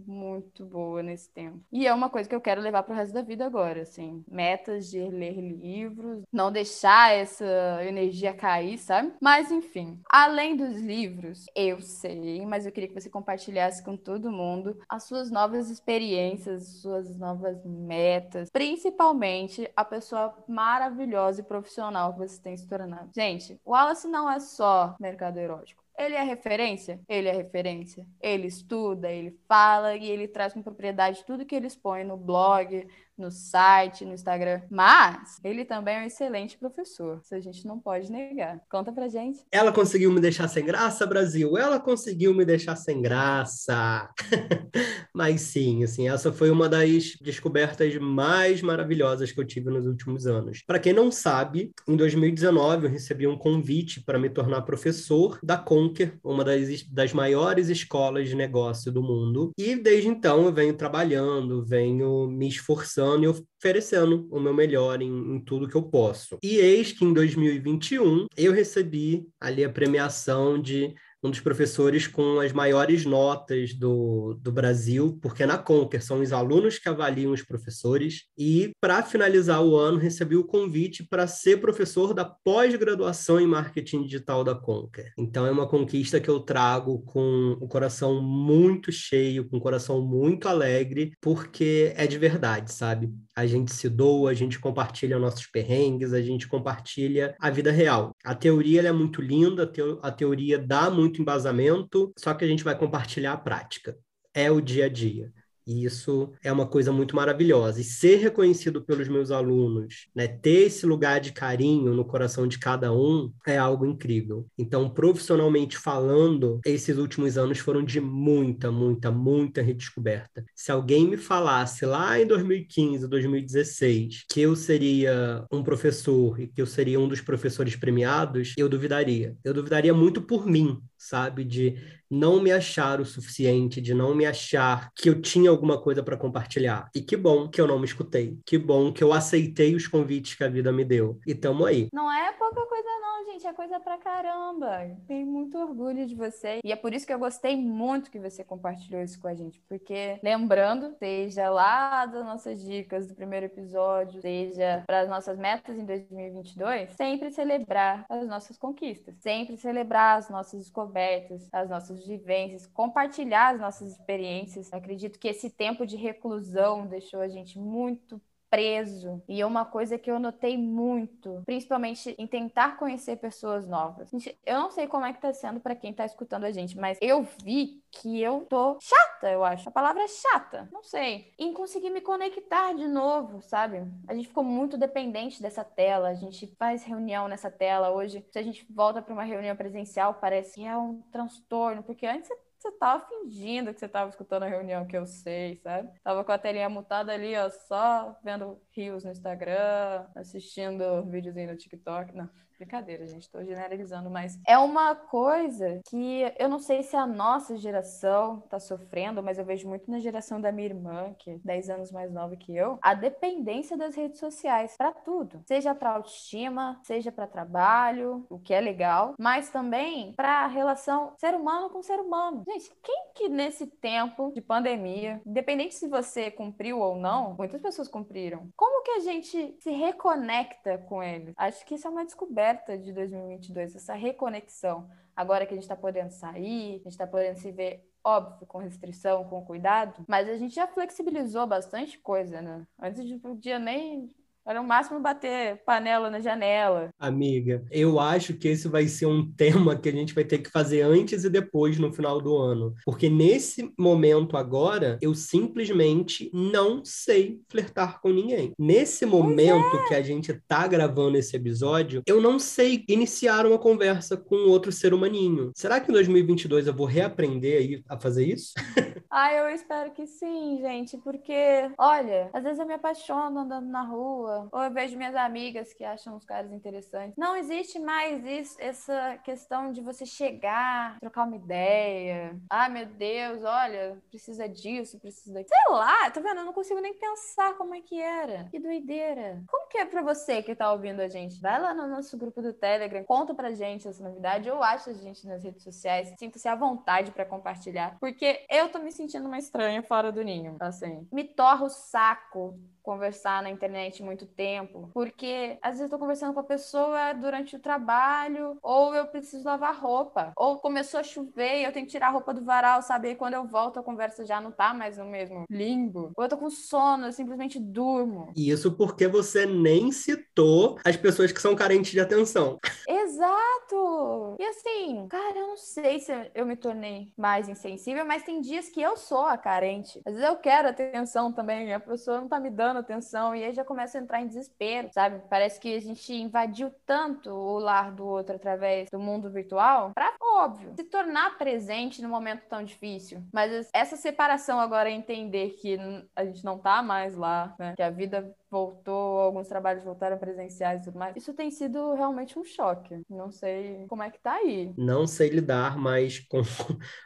muito 0.06 0.64
boa 0.64 1.02
nesse 1.02 1.30
tempo. 1.30 1.60
E 1.72 1.86
é 1.86 1.94
uma 1.94 2.10
coisa 2.10 2.28
que 2.28 2.34
eu 2.34 2.40
quero 2.40 2.60
levar 2.60 2.82
para 2.82 2.92
o 2.92 2.96
resto 2.96 3.14
da 3.14 3.22
vida 3.22 3.46
agora, 3.46 3.82
assim, 3.82 4.24
metas 4.28 4.90
de 4.90 4.98
ler 4.98 5.40
livros, 5.40 6.22
não 6.32 6.50
deixar 6.52 7.12
essa 7.12 7.44
energia 7.84 8.34
cair, 8.34 8.78
sabe? 8.78 9.12
Mas 9.20 9.50
enfim, 9.50 10.00
além 10.08 10.56
dos 10.56 10.80
livros, 10.80 11.46
eu 11.54 11.80
sei, 11.80 12.44
mas 12.46 12.66
eu 12.66 12.72
queria 12.72 12.88
que 12.88 13.00
você 13.00 13.10
compartilhasse 13.10 13.82
com 13.82 13.96
todo 13.96 14.30
mundo 14.30 14.78
as 14.88 15.04
suas 15.04 15.30
novas 15.30 15.70
experiências, 15.70 16.80
suas 16.80 17.16
novas 17.18 17.64
metas, 17.64 18.48
principalmente 18.50 19.70
a 19.74 19.84
pessoa 19.84 20.34
maravilhosa 20.46 21.40
e 21.40 21.44
profissional 21.44 22.12
que 22.12 22.20
você 22.20 22.40
tem 22.40 22.56
se 22.56 22.66
tornado. 22.68 23.10
Gente, 23.14 23.60
o 23.64 23.72
Wallace 23.72 24.08
não 24.08 24.30
é 24.30 24.40
só 24.40 24.94
mercado 25.00 25.38
erótico. 25.38 25.87
Ele 25.98 26.14
é 26.14 26.22
referência? 26.22 27.00
Ele 27.08 27.28
é 27.28 27.32
referência. 27.32 28.06
Ele 28.20 28.46
estuda, 28.46 29.10
ele 29.10 29.36
fala 29.48 29.96
e 29.96 30.08
ele 30.08 30.28
traz 30.28 30.52
com 30.54 30.62
propriedade 30.62 31.24
tudo 31.24 31.44
que 31.44 31.54
ele 31.54 31.66
expõe 31.66 32.04
no 32.04 32.16
blog, 32.16 32.86
no 33.18 33.30
site, 33.30 34.04
no 34.04 34.14
Instagram. 34.14 34.62
Mas 34.70 35.40
ele 35.42 35.64
também 35.64 35.96
é 35.96 36.02
um 36.02 36.06
excelente 36.06 36.56
professor. 36.56 37.20
Isso 37.22 37.34
a 37.34 37.40
gente 37.40 37.66
não 37.66 37.78
pode 37.78 38.10
negar. 38.10 38.60
Conta 38.70 38.92
pra 38.92 39.08
gente. 39.08 39.40
Ela 39.50 39.72
conseguiu 39.72 40.12
me 40.12 40.20
deixar 40.20 40.48
sem 40.48 40.64
graça, 40.64 41.06
Brasil? 41.06 41.56
Ela 41.56 41.80
conseguiu 41.80 42.32
me 42.32 42.44
deixar 42.44 42.76
sem 42.76 43.02
graça. 43.02 44.08
Mas 45.12 45.40
sim, 45.40 45.82
assim, 45.82 46.08
essa 46.08 46.32
foi 46.32 46.50
uma 46.50 46.68
das 46.68 47.16
descobertas 47.20 47.96
mais 47.96 48.62
maravilhosas 48.62 49.32
que 49.32 49.40
eu 49.40 49.44
tive 49.44 49.70
nos 49.70 49.86
últimos 49.86 50.26
anos. 50.26 50.62
Para 50.66 50.78
quem 50.78 50.92
não 50.92 51.10
sabe, 51.10 51.72
em 51.86 51.96
2019 51.96 52.86
eu 52.86 52.90
recebi 52.90 53.26
um 53.26 53.36
convite 53.36 54.00
para 54.00 54.18
me 54.18 54.30
tornar 54.30 54.62
professor 54.62 55.38
da 55.42 55.56
Conquer, 55.56 56.18
uma 56.22 56.44
das, 56.44 56.84
das 56.84 57.12
maiores 57.12 57.68
escolas 57.68 58.28
de 58.28 58.36
negócio 58.36 58.92
do 58.92 59.02
mundo. 59.02 59.50
E 59.58 59.74
desde 59.74 60.08
então 60.08 60.44
eu 60.44 60.52
venho 60.52 60.74
trabalhando, 60.74 61.64
venho 61.64 62.28
me 62.28 62.46
esforçando 62.48 63.07
e 63.22 63.26
oferecendo 63.26 64.28
o 64.30 64.40
meu 64.40 64.52
melhor 64.52 65.00
em, 65.00 65.08
em, 65.08 65.40
tudo 65.40 65.68
que 65.68 65.74
eu 65.74 65.82
posso. 65.82 66.38
E 66.42 66.56
eis 66.56 66.92
que 66.92 67.04
em 67.04 67.12
2021 67.12 68.26
eu 68.36 68.52
recebi 68.52 69.26
ali 69.40 69.64
a 69.64 69.70
premiação 69.70 70.60
de 70.60 70.94
um 71.22 71.30
dos 71.30 71.40
professores 71.40 72.06
com 72.06 72.40
as 72.40 72.52
maiores 72.52 73.04
notas 73.04 73.74
do, 73.74 74.38
do 74.40 74.52
Brasil, 74.52 75.18
porque 75.20 75.44
na 75.44 75.58
Conquer 75.58 76.02
são 76.02 76.20
os 76.20 76.32
alunos 76.32 76.78
que 76.78 76.88
avaliam 76.88 77.32
os 77.32 77.42
professores, 77.42 78.24
e 78.36 78.70
para 78.80 79.02
finalizar 79.02 79.62
o 79.62 79.76
ano 79.76 79.98
recebi 79.98 80.36
o 80.36 80.44
convite 80.44 81.04
para 81.04 81.26
ser 81.26 81.60
professor 81.60 82.14
da 82.14 82.24
pós-graduação 82.24 83.40
em 83.40 83.46
marketing 83.46 84.04
digital 84.04 84.44
da 84.44 84.54
Conquer. 84.54 85.12
Então 85.18 85.46
é 85.46 85.50
uma 85.50 85.68
conquista 85.68 86.20
que 86.20 86.28
eu 86.28 86.40
trago 86.40 87.00
com 87.02 87.56
o 87.60 87.68
coração 87.68 88.22
muito 88.22 88.92
cheio, 88.92 89.48
com 89.48 89.56
o 89.56 89.60
coração 89.60 90.00
muito 90.00 90.48
alegre, 90.48 91.12
porque 91.20 91.92
é 91.96 92.06
de 92.06 92.18
verdade, 92.18 92.72
sabe? 92.72 93.10
A 93.38 93.46
gente 93.46 93.72
se 93.72 93.88
doa, 93.88 94.32
a 94.32 94.34
gente 94.34 94.58
compartilha 94.58 95.16
nossos 95.16 95.46
perrengues, 95.46 96.12
a 96.12 96.20
gente 96.20 96.48
compartilha 96.48 97.36
a 97.38 97.48
vida 97.48 97.70
real. 97.70 98.12
A 98.24 98.34
teoria 98.34 98.82
é 98.82 98.90
muito 98.90 99.22
linda, 99.22 99.62
a, 99.62 99.66
teo 99.66 100.00
a 100.02 100.10
teoria 100.10 100.58
dá 100.58 100.90
muito 100.90 101.22
embasamento, 101.22 102.12
só 102.18 102.34
que 102.34 102.44
a 102.44 102.48
gente 102.48 102.64
vai 102.64 102.76
compartilhar 102.76 103.34
a 103.34 103.36
prática. 103.36 103.96
É 104.34 104.50
o 104.50 104.60
dia 104.60 104.86
a 104.86 104.88
dia. 104.88 105.32
E 105.68 105.84
isso 105.84 106.32
é 106.42 106.50
uma 106.50 106.66
coisa 106.66 106.90
muito 106.90 107.14
maravilhosa. 107.14 107.80
E 107.80 107.84
ser 107.84 108.16
reconhecido 108.16 108.82
pelos 108.82 109.06
meus 109.06 109.30
alunos, 109.30 110.08
né, 110.14 110.26
ter 110.26 110.66
esse 110.66 110.86
lugar 110.86 111.20
de 111.20 111.30
carinho 111.30 111.92
no 111.92 112.06
coração 112.06 112.48
de 112.48 112.58
cada 112.58 112.90
um, 112.90 113.30
é 113.46 113.58
algo 113.58 113.84
incrível. 113.84 114.46
Então, 114.56 114.88
profissionalmente 114.88 115.76
falando, 115.76 116.58
esses 116.64 116.96
últimos 116.96 117.36
anos 117.36 117.58
foram 117.58 117.84
de 117.84 118.00
muita, 118.00 118.70
muita, 118.72 119.10
muita 119.10 119.60
redescoberta. 119.60 120.42
Se 120.54 120.72
alguém 120.72 121.06
me 121.06 121.18
falasse 121.18 121.84
lá 121.84 122.18
em 122.18 122.26
2015, 122.26 123.06
2016, 123.06 124.24
que 124.30 124.40
eu 124.40 124.56
seria 124.56 125.44
um 125.52 125.62
professor 125.62 126.40
e 126.40 126.46
que 126.46 126.62
eu 126.62 126.66
seria 126.66 126.98
um 126.98 127.08
dos 127.08 127.20
professores 127.20 127.76
premiados, 127.76 128.54
eu 128.56 128.68
duvidaria. 128.68 129.36
Eu 129.44 129.52
duvidaria 129.52 129.92
muito 129.92 130.22
por 130.22 130.46
mim, 130.46 130.80
sabe? 130.98 131.44
De 131.44 131.76
não 132.10 132.42
me 132.42 132.50
achar 132.50 133.00
o 133.00 133.04
suficiente, 133.04 133.80
de 133.80 133.94
não 133.94 134.14
me 134.14 134.26
achar 134.26 134.90
que 134.94 135.08
eu 135.08 135.20
tinha 135.20 135.50
alguma 135.50 135.80
coisa 135.80 136.02
para 136.02 136.16
compartilhar. 136.16 136.90
E 136.94 137.00
que 137.00 137.16
bom 137.16 137.48
que 137.48 137.60
eu 137.60 137.66
não 137.66 137.78
me 137.78 137.84
escutei. 137.84 138.38
Que 138.44 138.58
bom 138.58 138.92
que 138.92 139.04
eu 139.04 139.12
aceitei 139.12 139.74
os 139.74 139.86
convites 139.86 140.34
que 140.34 140.44
a 140.44 140.48
vida 140.48 140.72
me 140.72 140.84
deu. 140.84 141.18
E 141.26 141.34
tamo 141.34 141.64
aí. 141.64 141.88
Não 141.92 142.10
é 142.10 142.32
pouca 142.32 142.64
coisa 142.66 142.88
não, 143.00 143.24
gente, 143.32 143.46
é 143.46 143.52
coisa 143.52 143.78
pra 143.78 143.98
caramba. 143.98 144.96
Tenho 145.06 145.26
muito 145.26 145.58
orgulho 145.58 146.06
de 146.06 146.14
você. 146.14 146.60
E 146.64 146.72
é 146.72 146.76
por 146.76 146.92
isso 146.92 147.06
que 147.06 147.12
eu 147.12 147.18
gostei 147.18 147.56
muito 147.56 148.10
que 148.10 148.18
você 148.18 148.42
compartilhou 148.42 149.02
isso 149.02 149.20
com 149.20 149.28
a 149.28 149.34
gente, 149.34 149.60
porque 149.68 150.18
lembrando, 150.22 150.94
seja 150.98 151.50
lá 151.50 152.06
das 152.06 152.24
nossas 152.24 152.62
dicas 152.64 153.06
do 153.06 153.14
primeiro 153.14 153.46
episódio, 153.46 154.20
seja 154.20 154.82
para 154.86 155.00
as 155.00 155.08
nossas 155.08 155.38
metas 155.38 155.76
em 155.76 155.84
2022, 155.84 156.90
sempre 156.92 157.30
celebrar 157.30 158.04
as 158.08 158.26
nossas 158.26 158.56
conquistas, 158.56 159.14
sempre 159.20 159.56
celebrar 159.56 160.18
as 160.18 160.28
nossas 160.28 160.62
descobertas, 160.88 161.48
as 161.52 161.68
nossas 161.68 162.06
vivências, 162.06 162.66
compartilhar 162.66 163.54
as 163.54 163.60
nossas 163.60 163.92
experiências. 163.92 164.72
Acredito 164.72 165.18
que 165.18 165.28
esse 165.28 165.50
tempo 165.50 165.86
de 165.86 165.96
reclusão 165.96 166.86
deixou 166.86 167.20
a 167.20 167.28
gente 167.28 167.58
muito 167.58 168.20
preso. 168.50 169.22
E 169.28 169.40
é 169.40 169.46
uma 169.46 169.64
coisa 169.64 169.98
que 169.98 170.10
eu 170.10 170.18
notei 170.18 170.56
muito, 170.56 171.42
principalmente 171.44 172.14
em 172.18 172.26
tentar 172.26 172.76
conhecer 172.76 173.16
pessoas 173.16 173.66
novas. 173.66 174.10
Gente, 174.10 174.38
eu 174.44 174.58
não 174.58 174.70
sei 174.70 174.86
como 174.86 175.04
é 175.04 175.12
que 175.12 175.20
tá 175.20 175.32
sendo 175.32 175.60
para 175.60 175.74
quem 175.74 175.92
tá 175.92 176.04
escutando 176.04 176.44
a 176.44 176.50
gente, 176.50 176.76
mas 176.76 176.98
eu 177.00 177.26
vi 177.42 177.82
que 177.90 178.20
eu 178.20 178.46
tô 178.48 178.78
chata, 178.80 179.30
eu 179.30 179.44
acho. 179.44 179.68
A 179.68 179.72
palavra 179.72 180.02
é 180.02 180.08
chata, 180.08 180.68
não 180.72 180.82
sei. 180.82 181.32
Em 181.38 181.52
conseguir 181.52 181.90
me 181.90 182.00
conectar 182.00 182.72
de 182.74 182.86
novo, 182.86 183.42
sabe? 183.42 183.82
A 184.06 184.14
gente 184.14 184.28
ficou 184.28 184.44
muito 184.44 184.76
dependente 184.76 185.42
dessa 185.42 185.64
tela, 185.64 186.08
a 186.08 186.14
gente 186.14 186.46
faz 186.58 186.84
reunião 186.84 187.28
nessa 187.28 187.50
tela 187.50 187.90
hoje. 187.90 188.24
Se 188.30 188.38
a 188.38 188.42
gente 188.42 188.66
volta 188.70 189.02
para 189.02 189.12
uma 189.12 189.24
reunião 189.24 189.56
presencial, 189.56 190.14
parece 190.14 190.54
que 190.54 190.66
é 190.66 190.76
um 190.76 191.00
transtorno, 191.10 191.82
porque 191.82 192.06
antes 192.06 192.28
você 192.28 192.36
você 192.58 192.72
tava 192.72 193.06
fingindo 193.06 193.72
que 193.72 193.80
você 193.80 193.88
tava 193.88 194.10
escutando 194.10 194.42
a 194.42 194.48
reunião 194.48 194.86
que 194.86 194.96
eu 194.96 195.06
sei, 195.06 195.56
sabe? 195.58 195.90
Tava 196.02 196.24
com 196.24 196.32
a 196.32 196.38
telinha 196.38 196.68
mutada 196.68 197.12
ali, 197.12 197.36
ó, 197.36 197.48
só 197.48 198.18
vendo 198.22 198.60
rios 198.72 199.04
no 199.04 199.10
Instagram, 199.10 200.06
assistindo 200.14 201.04
videozinho 201.06 201.50
no 201.50 201.56
TikTok. 201.56 202.14
Não. 202.14 202.28
Brincadeira, 202.58 203.06
gente, 203.06 203.22
estou 203.22 203.44
generalizando, 203.44 204.10
mas 204.10 204.36
é 204.44 204.58
uma 204.58 204.92
coisa 204.96 205.80
que 205.88 206.24
eu 206.36 206.48
não 206.48 206.58
sei 206.58 206.82
se 206.82 206.96
a 206.96 207.06
nossa 207.06 207.56
geração 207.56 208.42
está 208.44 208.58
sofrendo, 208.58 209.22
mas 209.22 209.38
eu 209.38 209.44
vejo 209.44 209.68
muito 209.68 209.88
na 209.88 210.00
geração 210.00 210.40
da 210.40 210.50
minha 210.50 210.66
irmã, 210.66 211.14
que 211.16 211.30
é 211.30 211.38
10 211.38 211.70
anos 211.70 211.92
mais 211.92 212.12
nova 212.12 212.34
que 212.34 212.56
eu, 212.56 212.76
a 212.82 212.94
dependência 212.94 213.76
das 213.76 213.94
redes 213.94 214.18
sociais 214.18 214.74
para 214.76 214.90
tudo, 214.90 215.40
seja 215.46 215.72
para 215.72 215.90
autoestima, 215.90 216.80
seja 216.82 217.12
para 217.12 217.28
trabalho, 217.28 218.26
o 218.28 218.40
que 218.40 218.52
é 218.52 218.60
legal, 218.60 219.14
mas 219.20 219.50
também 219.50 220.12
para 220.14 220.44
a 220.44 220.48
relação 220.48 221.12
ser 221.16 221.34
humano 221.36 221.70
com 221.70 221.80
ser 221.80 222.00
humano. 222.00 222.42
Gente, 222.44 222.72
quem 222.82 223.12
que 223.14 223.28
nesse 223.28 223.66
tempo 223.66 224.32
de 224.34 224.40
pandemia, 224.40 225.20
independente 225.24 225.76
se 225.76 225.86
você 225.86 226.28
cumpriu 226.28 226.80
ou 226.80 226.96
não, 226.96 227.34
muitas 227.34 227.62
pessoas 227.62 227.86
cumpriram. 227.86 228.48
Como 228.56 228.82
que 228.82 228.90
a 228.90 229.00
gente 229.00 229.56
se 229.60 229.70
reconecta 229.70 230.76
com 230.78 231.00
eles? 231.00 231.34
Acho 231.36 231.64
que 231.64 231.76
isso 231.76 231.86
é 231.86 231.90
uma 231.90 232.04
descoberta 232.04 232.47
de 232.54 232.92
2022, 232.92 233.76
essa 233.76 233.94
reconexão. 233.94 234.88
Agora 235.14 235.44
que 235.46 235.52
a 235.52 235.56
gente 235.56 235.64
está 235.64 235.76
podendo 235.76 236.10
sair, 236.10 236.70
a 236.70 236.78
gente 236.78 236.88
está 236.88 237.06
podendo 237.06 237.38
se 237.38 237.50
ver, 237.50 237.84
óbvio, 238.04 238.46
com 238.46 238.58
restrição, 238.58 239.24
com 239.24 239.44
cuidado, 239.44 240.04
mas 240.06 240.28
a 240.28 240.36
gente 240.36 240.54
já 240.54 240.66
flexibilizou 240.66 241.46
bastante 241.46 241.98
coisa, 241.98 242.40
né? 242.40 242.66
Antes 242.80 243.04
de 243.04 243.16
podia 243.16 243.58
nem 243.58 244.12
era 244.48 244.62
o 244.62 244.66
máximo 244.66 244.98
bater 244.98 245.62
panela 245.66 246.08
na 246.08 246.20
janela. 246.20 246.88
Amiga, 246.98 247.62
eu 247.70 248.00
acho 248.00 248.32
que 248.32 248.48
esse 248.48 248.66
vai 248.66 248.88
ser 248.88 249.04
um 249.04 249.30
tema 249.30 249.76
que 249.76 249.90
a 249.90 249.92
gente 249.92 250.14
vai 250.14 250.24
ter 250.24 250.38
que 250.38 250.50
fazer 250.50 250.80
antes 250.80 251.24
e 251.24 251.28
depois 251.28 251.78
no 251.78 251.92
final 251.92 252.18
do 252.18 252.34
ano. 252.34 252.74
Porque 252.86 253.10
nesse 253.10 253.70
momento 253.78 254.38
agora, 254.38 254.98
eu 255.02 255.14
simplesmente 255.14 256.30
não 256.32 256.82
sei 256.82 257.42
flertar 257.48 258.00
com 258.00 258.08
ninguém. 258.08 258.52
Nesse 258.58 259.04
momento 259.04 259.76
é. 259.76 259.88
que 259.88 259.94
a 259.94 260.02
gente 260.02 260.32
tá 260.48 260.66
gravando 260.66 261.18
esse 261.18 261.36
episódio, 261.36 262.02
eu 262.06 262.20
não 262.20 262.38
sei 262.38 262.84
iniciar 262.88 263.44
uma 263.44 263.58
conversa 263.58 264.16
com 264.16 264.48
outro 264.48 264.72
ser 264.72 264.94
humaninho. 264.94 265.52
Será 265.54 265.78
que 265.78 265.90
em 265.90 265.94
2022 265.94 266.66
eu 266.66 266.74
vou 266.74 266.86
reaprender 266.86 267.82
a 267.86 267.98
fazer 267.98 268.26
isso? 268.26 268.54
ah, 269.10 269.32
eu 269.32 269.48
espero 269.50 269.90
que 269.92 270.06
sim, 270.06 270.58
gente, 270.60 270.96
porque, 270.98 271.70
olha, 271.78 272.30
às 272.32 272.44
vezes 272.44 272.58
eu 272.58 272.66
me 272.66 272.74
apaixono 272.74 273.40
andando 273.40 273.68
na 273.68 273.82
rua, 273.82 274.48
ou 274.52 274.62
eu 274.62 274.70
vejo 274.70 274.96
minhas 274.96 275.14
amigas 275.14 275.72
que 275.72 275.84
acham 275.84 276.16
os 276.16 276.24
caras 276.24 276.52
interessantes. 276.52 277.16
Não 277.16 277.34
existe 277.36 277.78
mais 277.78 278.24
isso, 278.24 278.56
essa 278.60 279.18
questão 279.24 279.72
de 279.72 279.80
você 279.80 280.04
chegar, 280.04 280.98
trocar 281.00 281.24
uma 281.24 281.36
ideia. 281.36 282.38
Ah, 282.50 282.68
meu 282.68 282.86
Deus, 282.86 283.42
olha, 283.44 283.98
precisa 284.10 284.48
disso, 284.48 284.98
precisa 284.98 285.32
daquilo. 285.32 285.48
Sei 285.48 285.74
lá, 285.74 286.10
tá 286.10 286.20
vendo? 286.20 286.40
Eu 286.40 286.44
não 286.44 286.52
consigo 286.52 286.80
nem 286.80 286.94
pensar 286.94 287.54
como 287.56 287.74
é 287.74 287.80
que 287.80 288.00
era. 288.00 288.44
Que 288.50 288.58
doideira. 288.58 289.42
Como 289.48 289.68
que 289.68 289.78
é 289.78 289.84
pra 289.84 290.02
você 290.02 290.42
que 290.42 290.54
tá 290.54 290.70
ouvindo 290.72 291.00
a 291.00 291.08
gente? 291.08 291.40
Vai 291.40 291.60
lá 291.60 291.72
no 291.72 291.86
nosso 291.88 292.16
grupo 292.18 292.42
do 292.42 292.52
Telegram, 292.52 293.02
conta 293.04 293.34
pra 293.34 293.52
gente 293.52 293.88
essa 293.88 294.02
novidade, 294.02 294.50
ou 294.50 294.62
acha 294.62 294.90
a 294.90 294.94
gente 294.94 295.26
nas 295.26 295.42
redes 295.42 295.62
sociais. 295.62 296.12
Sinta-se 296.18 296.48
à 296.48 296.54
vontade 296.54 297.10
para 297.10 297.24
compartilhar. 297.24 297.96
Porque 297.98 298.44
eu 298.50 298.68
tô 298.68 298.78
me 298.78 298.92
sentindo 298.98 299.26
uma 299.26 299.38
estranha 299.38 299.82
fora 299.82 300.12
do 300.12 300.22
ninho. 300.22 300.56
Assim, 300.60 301.06
me 301.12 301.24
torra 301.24 301.64
o 301.64 301.70
saco 301.70 302.58
conversar 302.82 303.42
na 303.42 303.50
internet 303.50 304.02
muito 304.02 304.24
tempo, 304.24 304.88
porque 304.94 305.58
às 305.60 305.72
vezes 305.72 305.82
eu 305.82 305.90
tô 305.90 305.98
conversando 305.98 306.32
com 306.32 306.40
a 306.40 306.44
pessoa 306.44 307.12
durante 307.12 307.54
o 307.54 307.58
trabalho, 307.58 308.56
ou 308.62 308.94
eu 308.94 309.06
preciso 309.06 309.44
lavar 309.44 309.78
roupa, 309.78 310.32
ou 310.34 310.58
começou 310.58 310.98
a 310.98 311.02
chover 311.02 311.60
e 311.60 311.64
eu 311.64 311.72
tenho 311.72 311.84
que 311.84 311.92
tirar 311.92 312.06
a 312.06 312.10
roupa 312.10 312.32
do 312.32 312.42
varal, 312.42 312.80
sabe? 312.80 313.10
E 313.10 313.14
quando 313.14 313.34
eu 313.34 313.46
volto 313.46 313.78
a 313.78 313.82
conversa 313.82 314.24
já 314.24 314.40
não 314.40 314.50
tá 314.50 314.72
mais 314.72 314.96
no 314.96 315.04
mesmo 315.04 315.44
limbo. 315.50 316.12
Ou 316.16 316.24
eu 316.24 316.30
tô 316.30 316.38
com 316.38 316.48
sono, 316.48 317.06
eu 317.06 317.12
simplesmente 317.12 317.60
durmo. 317.60 318.32
Isso 318.34 318.72
porque 318.72 319.06
você 319.06 319.44
nem 319.44 319.92
citou 319.92 320.78
as 320.82 320.96
pessoas 320.96 321.30
que 321.30 321.42
são 321.42 321.54
carentes 321.54 321.90
de 321.92 322.00
atenção. 322.00 322.58
Exato! 323.18 324.36
E 324.38 324.44
assim, 324.44 325.08
cara, 325.08 325.36
eu 325.36 325.48
não 325.48 325.56
sei 325.56 325.98
se 325.98 326.12
eu 326.32 326.46
me 326.46 326.54
tornei 326.54 327.12
mais 327.16 327.48
insensível, 327.48 328.04
mas 328.04 328.22
tem 328.22 328.40
dias 328.40 328.68
que 328.68 328.80
eu 328.80 328.96
sou 328.96 329.24
a 329.24 329.36
carente. 329.36 330.00
Às 330.06 330.14
vezes 330.14 330.28
eu 330.28 330.36
quero 330.36 330.68
atenção 330.68 331.32
também, 331.32 331.74
a 331.74 331.80
pessoa 331.80 332.20
não 332.20 332.28
tá 332.28 332.38
me 332.38 332.48
dando 332.48 332.78
atenção, 332.78 333.34
e 333.34 333.42
aí 333.42 333.52
já 333.52 333.64
começa 333.64 333.98
a 333.98 334.00
entrar 334.00 334.22
em 334.22 334.28
desespero, 334.28 334.88
sabe? 334.92 335.20
Parece 335.28 335.58
que 335.58 335.74
a 335.74 335.80
gente 335.80 336.14
invadiu 336.14 336.72
tanto 336.86 337.30
o 337.30 337.58
lar 337.58 337.90
do 337.92 338.06
outro 338.06 338.36
através 338.36 338.88
do 338.88 339.00
mundo 339.00 339.28
virtual, 339.28 339.90
pra, 339.94 340.14
óbvio, 340.22 340.74
se 340.76 340.84
tornar 340.84 341.36
presente 341.36 342.00
no 342.00 342.08
momento 342.08 342.46
tão 342.48 342.62
difícil. 342.62 343.20
Mas 343.32 343.68
essa 343.74 343.96
separação 343.96 344.60
agora 344.60 344.88
é 344.88 344.92
entender 344.92 345.56
que 345.60 345.76
a 346.14 346.24
gente 346.24 346.44
não 346.44 346.56
tá 346.56 346.82
mais 346.84 347.16
lá, 347.16 347.52
né? 347.58 347.74
Que 347.74 347.82
a 347.82 347.90
vida 347.90 348.32
voltou, 348.50 349.20
alguns 349.20 349.48
trabalhos 349.48 349.84
voltaram 349.84 350.18
presenciais 350.18 350.80
e 350.80 350.84
tudo 350.84 350.98
mais. 350.98 351.16
Isso 351.16 351.34
tem 351.34 351.50
sido 351.50 351.94
realmente 351.94 352.38
um 352.38 352.44
choque. 352.44 353.02
Não 353.08 353.30
sei 353.30 353.86
como 353.88 354.02
é 354.02 354.10
que 354.10 354.20
tá 354.20 354.34
aí. 354.34 354.72
Não 354.76 355.06
sei 355.06 355.28
lidar 355.28 355.76
mais 355.76 356.18
com, 356.28 356.42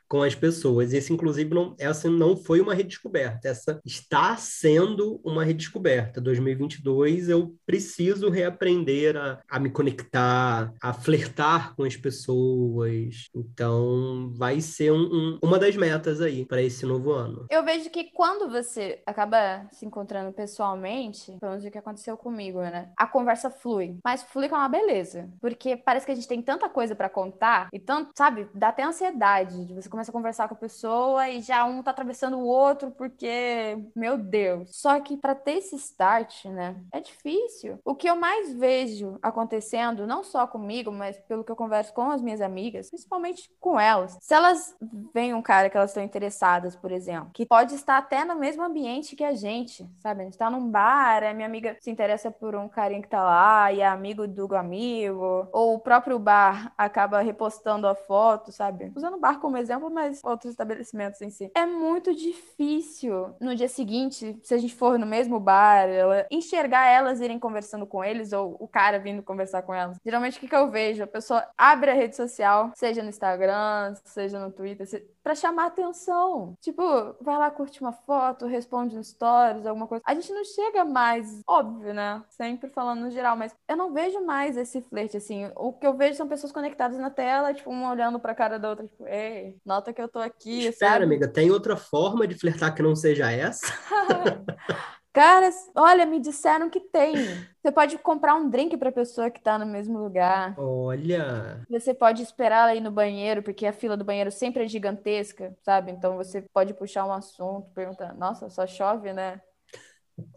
com 0.09 0.23
as 0.23 0.35
pessoas. 0.35 0.93
Esse, 0.93 1.13
inclusive, 1.13 1.53
não, 1.55 1.75
essa 1.79 2.09
não 2.11 2.37
foi 2.37 2.61
uma 2.61 2.75
redescoberta. 2.75 3.49
Essa 3.49 3.81
está 3.85 4.37
sendo 4.37 5.21
uma 5.25 5.45
redescoberta. 5.45 6.21
2022, 6.21 7.29
eu 7.29 7.55
preciso 7.67 8.29
reaprender 8.29 9.17
a, 9.17 9.41
a 9.49 9.59
me 9.59 9.71
conectar, 9.71 10.73
a 10.81 10.93
flertar 10.93 11.75
com 11.75 11.85
as 11.85 11.97
pessoas. 11.97 13.29
Então, 13.35 14.33
vai 14.35 14.61
ser 14.61 14.93
um, 14.93 15.03
um, 15.03 15.39
uma 15.43 15.59
das 15.59 15.77
metas 15.77 16.21
aí 16.21 16.45
para 16.45 16.63
esse 16.63 16.87
novo 16.87 17.13
ano. 17.13 17.47
Eu 17.51 17.65
vejo 17.65 17.91
que 17.91 18.05
quando 18.13 18.51
você 18.51 19.03
acaba 19.07 19.67
se 19.73 19.85
encontrando 19.85 20.33
pessoalmente, 20.33 21.32
pelo 21.39 21.53
menos 21.53 21.65
o 21.65 21.71
que 21.71 21.79
aconteceu 21.79 22.17
comigo, 22.17 22.61
né? 22.61 22.91
A 22.97 23.07
conversa 23.07 23.51
flui. 23.51 23.99
Mas 24.05 24.23
flui 24.23 24.49
com 24.49 24.57
uma 24.57 24.69
beleza. 24.69 25.29
Porque 25.41 25.77
parece 25.77 26.07
que 26.07 26.13
a 26.13 26.15
gente 26.15 26.29
tem 26.29 26.43
tanta 26.43 26.69
coisa 26.69 26.95
para 26.95 27.09
contar 27.09 27.69
e 27.73 27.79
tanto, 27.79 28.13
sabe, 28.17 28.49
dá 28.55 28.69
até 28.69 28.83
ansiedade 28.83 29.65
de 29.67 29.75
você 29.75 29.89
começa 29.89 30.11
a 30.11 30.13
conversar 30.13 30.49
com 30.49 30.55
a 30.55 30.59
pessoa 30.59 31.29
e 31.29 31.41
já 31.41 31.65
um 31.65 31.83
tá 31.83 31.91
atravessando 31.91 32.39
o 32.39 32.47
outro 32.47 32.91
porque, 32.91 33.79
meu 33.95 34.17
Deus. 34.17 34.71
Só 34.73 34.99
que 35.01 35.17
para 35.17 35.35
ter 35.35 35.59
esse 35.59 35.77
start, 35.77 36.47
né, 36.47 36.77
é 36.93 37.01
difícil. 37.01 37.79
O 37.85 37.95
que 37.95 38.09
eu 38.09 38.17
mais 38.17 38.53
vejo 38.53 39.19
acontecendo, 39.23 40.07
não 40.07 40.25
só 40.25 40.47
comigo, 40.47 40.91
mas 40.91 41.19
pelo 41.21 41.45
que 41.45 41.53
eu 41.53 41.57
converso 41.57 41.93
com 41.93 42.11
as 42.11 42.23
minhas 42.23 42.41
amigas, 42.41 42.91
principalmente 42.91 43.51
com 43.61 43.79
elas, 43.79 44.17
se 44.21 44.35
elas 44.35 44.77
veem 45.15 45.35
um 45.35 45.43
cara 45.43 45.69
que 45.69 45.77
elas 45.77 45.91
estão 45.91 46.03
interessadas, 46.03 46.77
por 46.77 46.91
exemplo, 46.93 47.31
que 47.33 47.47
pode 47.47 47.75
estar 47.75 47.99
até 47.99 48.25
no 48.25 48.37
mesmo 48.37 48.63
ambiente 48.63 49.17
que 49.17 49.25
a 49.25 49.35
gente, 49.35 49.89
sabe? 50.01 50.23
A 50.23 50.25
gente 50.25 50.39
tá 50.39 50.51
num 50.51 50.69
bar, 50.71 51.22
cara, 51.23 51.35
minha 51.35 51.47
amiga 51.47 51.77
se 51.81 51.91
interessa 51.91 52.31
por 52.31 52.57
um 52.57 52.69
carinha 52.69 53.01
que 53.01 53.09
tá 53.09 53.23
lá 53.23 53.73
e 53.73 53.81
é 53.81 53.87
amigo 53.87 54.27
do 54.27 54.53
amigo, 54.57 55.49
ou 55.53 55.75
o 55.75 55.79
próprio 55.79 56.19
bar 56.19 56.73
acaba 56.77 57.21
repostando 57.21 57.87
a 57.87 57.95
foto, 57.95 58.51
sabe? 58.51 58.93
Usando 58.95 59.15
o 59.15 59.21
bar 59.21 59.39
como 59.39 59.57
exemplo, 59.57 59.89
mas 59.91 60.21
outros 60.25 60.51
estabelecimentos 60.51 61.23
em 61.23 61.31
si. 61.31 61.51
É 61.55 61.65
muito 61.65 62.15
difícil 62.15 63.35
no 63.41 63.55
dia 63.55 63.69
seguinte, 63.69 64.39
se 64.43 64.55
a 64.55 64.59
gente 64.59 64.75
for 64.75 64.99
no 64.99 65.07
mesmo 65.07 65.39
bar, 65.39 65.89
ela, 65.89 66.27
enxergar 66.31 66.87
elas 66.87 67.21
irem 67.21 67.39
conversando 67.39 67.87
com 67.87 68.05
eles 68.05 68.33
ou 68.33 68.57
o 68.59 68.67
cara 68.67 68.99
vindo 68.99 69.23
conversar 69.23 69.63
com 69.63 69.73
elas. 69.73 69.99
Geralmente 70.05 70.39
o 70.39 70.41
que, 70.41 70.49
que 70.49 70.57
eu 70.57 70.71
vejo? 70.71 71.05
A 71.05 71.07
pessoa 71.07 71.47
abre 71.57 71.91
a 71.91 71.95
rede 71.95 72.17
social, 72.17 72.73
seja 72.75 73.03
no 73.03 73.09
Instagram, 73.09 73.95
seja 74.05 74.39
no 74.39 74.51
Twitter, 74.51 74.87
para 75.23 75.35
chamar 75.35 75.67
atenção. 75.67 76.55
Tipo, 76.61 76.83
vai 77.21 77.39
lá, 77.39 77.51
curte 77.51 77.81
uma 77.81 77.93
foto, 77.93 78.47
responde 78.47 78.97
no 78.97 79.05
stories, 79.05 79.67
alguma 79.67 79.87
coisa. 79.87 80.03
A 80.07 80.15
gente 80.15 80.33
não 80.33 80.45
chega 80.45 80.85
mais, 80.85 81.41
óbvio, 81.47 81.95
né? 81.95 82.23
Sempre 82.29 82.69
falando 82.71 83.01
no 83.03 83.11
geral, 83.11 83.37
mas 83.37 83.55
eu 83.69 83.77
não 83.77 83.93
vejo 83.93 84.25
mais 84.25 84.57
esse 84.57 84.83
flerte, 84.83 85.17
assim. 85.17 85.51
O 85.57 85.73
que 85.73 85.87
eu 85.87 85.97
vejo 85.97 86.17
são 86.17 86.29
pessoas 86.29 86.53
conectadas 86.53 86.99
na 86.99 87.11
tela, 87.11 87.55
tipo, 87.55 87.71
uma 87.71 87.91
olhando 87.91 88.19
pra 88.19 88.35
cara 88.35 88.59
da 88.59 88.71
outra, 88.71 88.87
tipo, 88.87 89.07
ei, 89.07 89.57
nota 89.65 89.93
que 89.93 90.03
eu 90.03 90.09
tô 90.09 90.19
aqui, 90.19 90.67
Espera, 90.67 90.93
sabe? 90.93 91.05
amiga, 91.05 91.29
tem 91.29 91.51
outra 91.51 91.77
forma 91.77 92.27
de 92.27 92.35
flertar 92.35 92.75
que 92.75 92.83
não 92.83 92.97
seja 92.97 93.31
essa? 93.31 93.67
Cara, 95.13 95.51
olha, 95.75 96.07
me 96.07 96.19
disseram 96.19 96.71
que 96.71 96.81
tem. 96.81 97.15
Você 97.63 97.71
pode 97.71 97.99
comprar 97.99 98.35
um 98.35 98.49
drink 98.49 98.77
para 98.77 98.91
pessoa 98.91 99.31
que 99.31 99.43
tá 99.43 99.59
no 99.59 99.67
mesmo 99.67 99.99
lugar. 99.99 100.55
Olha. 100.59 101.63
Você 101.69 101.93
pode 101.93 102.23
esperar 102.23 102.63
ela 102.63 102.75
ir 102.75 102.81
no 102.81 102.91
banheiro, 102.91 103.43
porque 103.43 103.67
a 103.67 103.73
fila 103.73 103.97
do 103.97 104.05
banheiro 104.05 104.31
sempre 104.31 104.65
é 104.65 104.69
gigantesca, 104.69 105.55
sabe? 105.63 105.93
Então 105.93 106.17
você 106.17 106.43
pode 106.53 106.73
puxar 106.73 107.05
um 107.05 107.13
assunto, 107.13 107.71
perguntar: 107.75 108.15
"Nossa, 108.15 108.49
só 108.49 108.67
chove, 108.67 109.13
né?" 109.13 109.41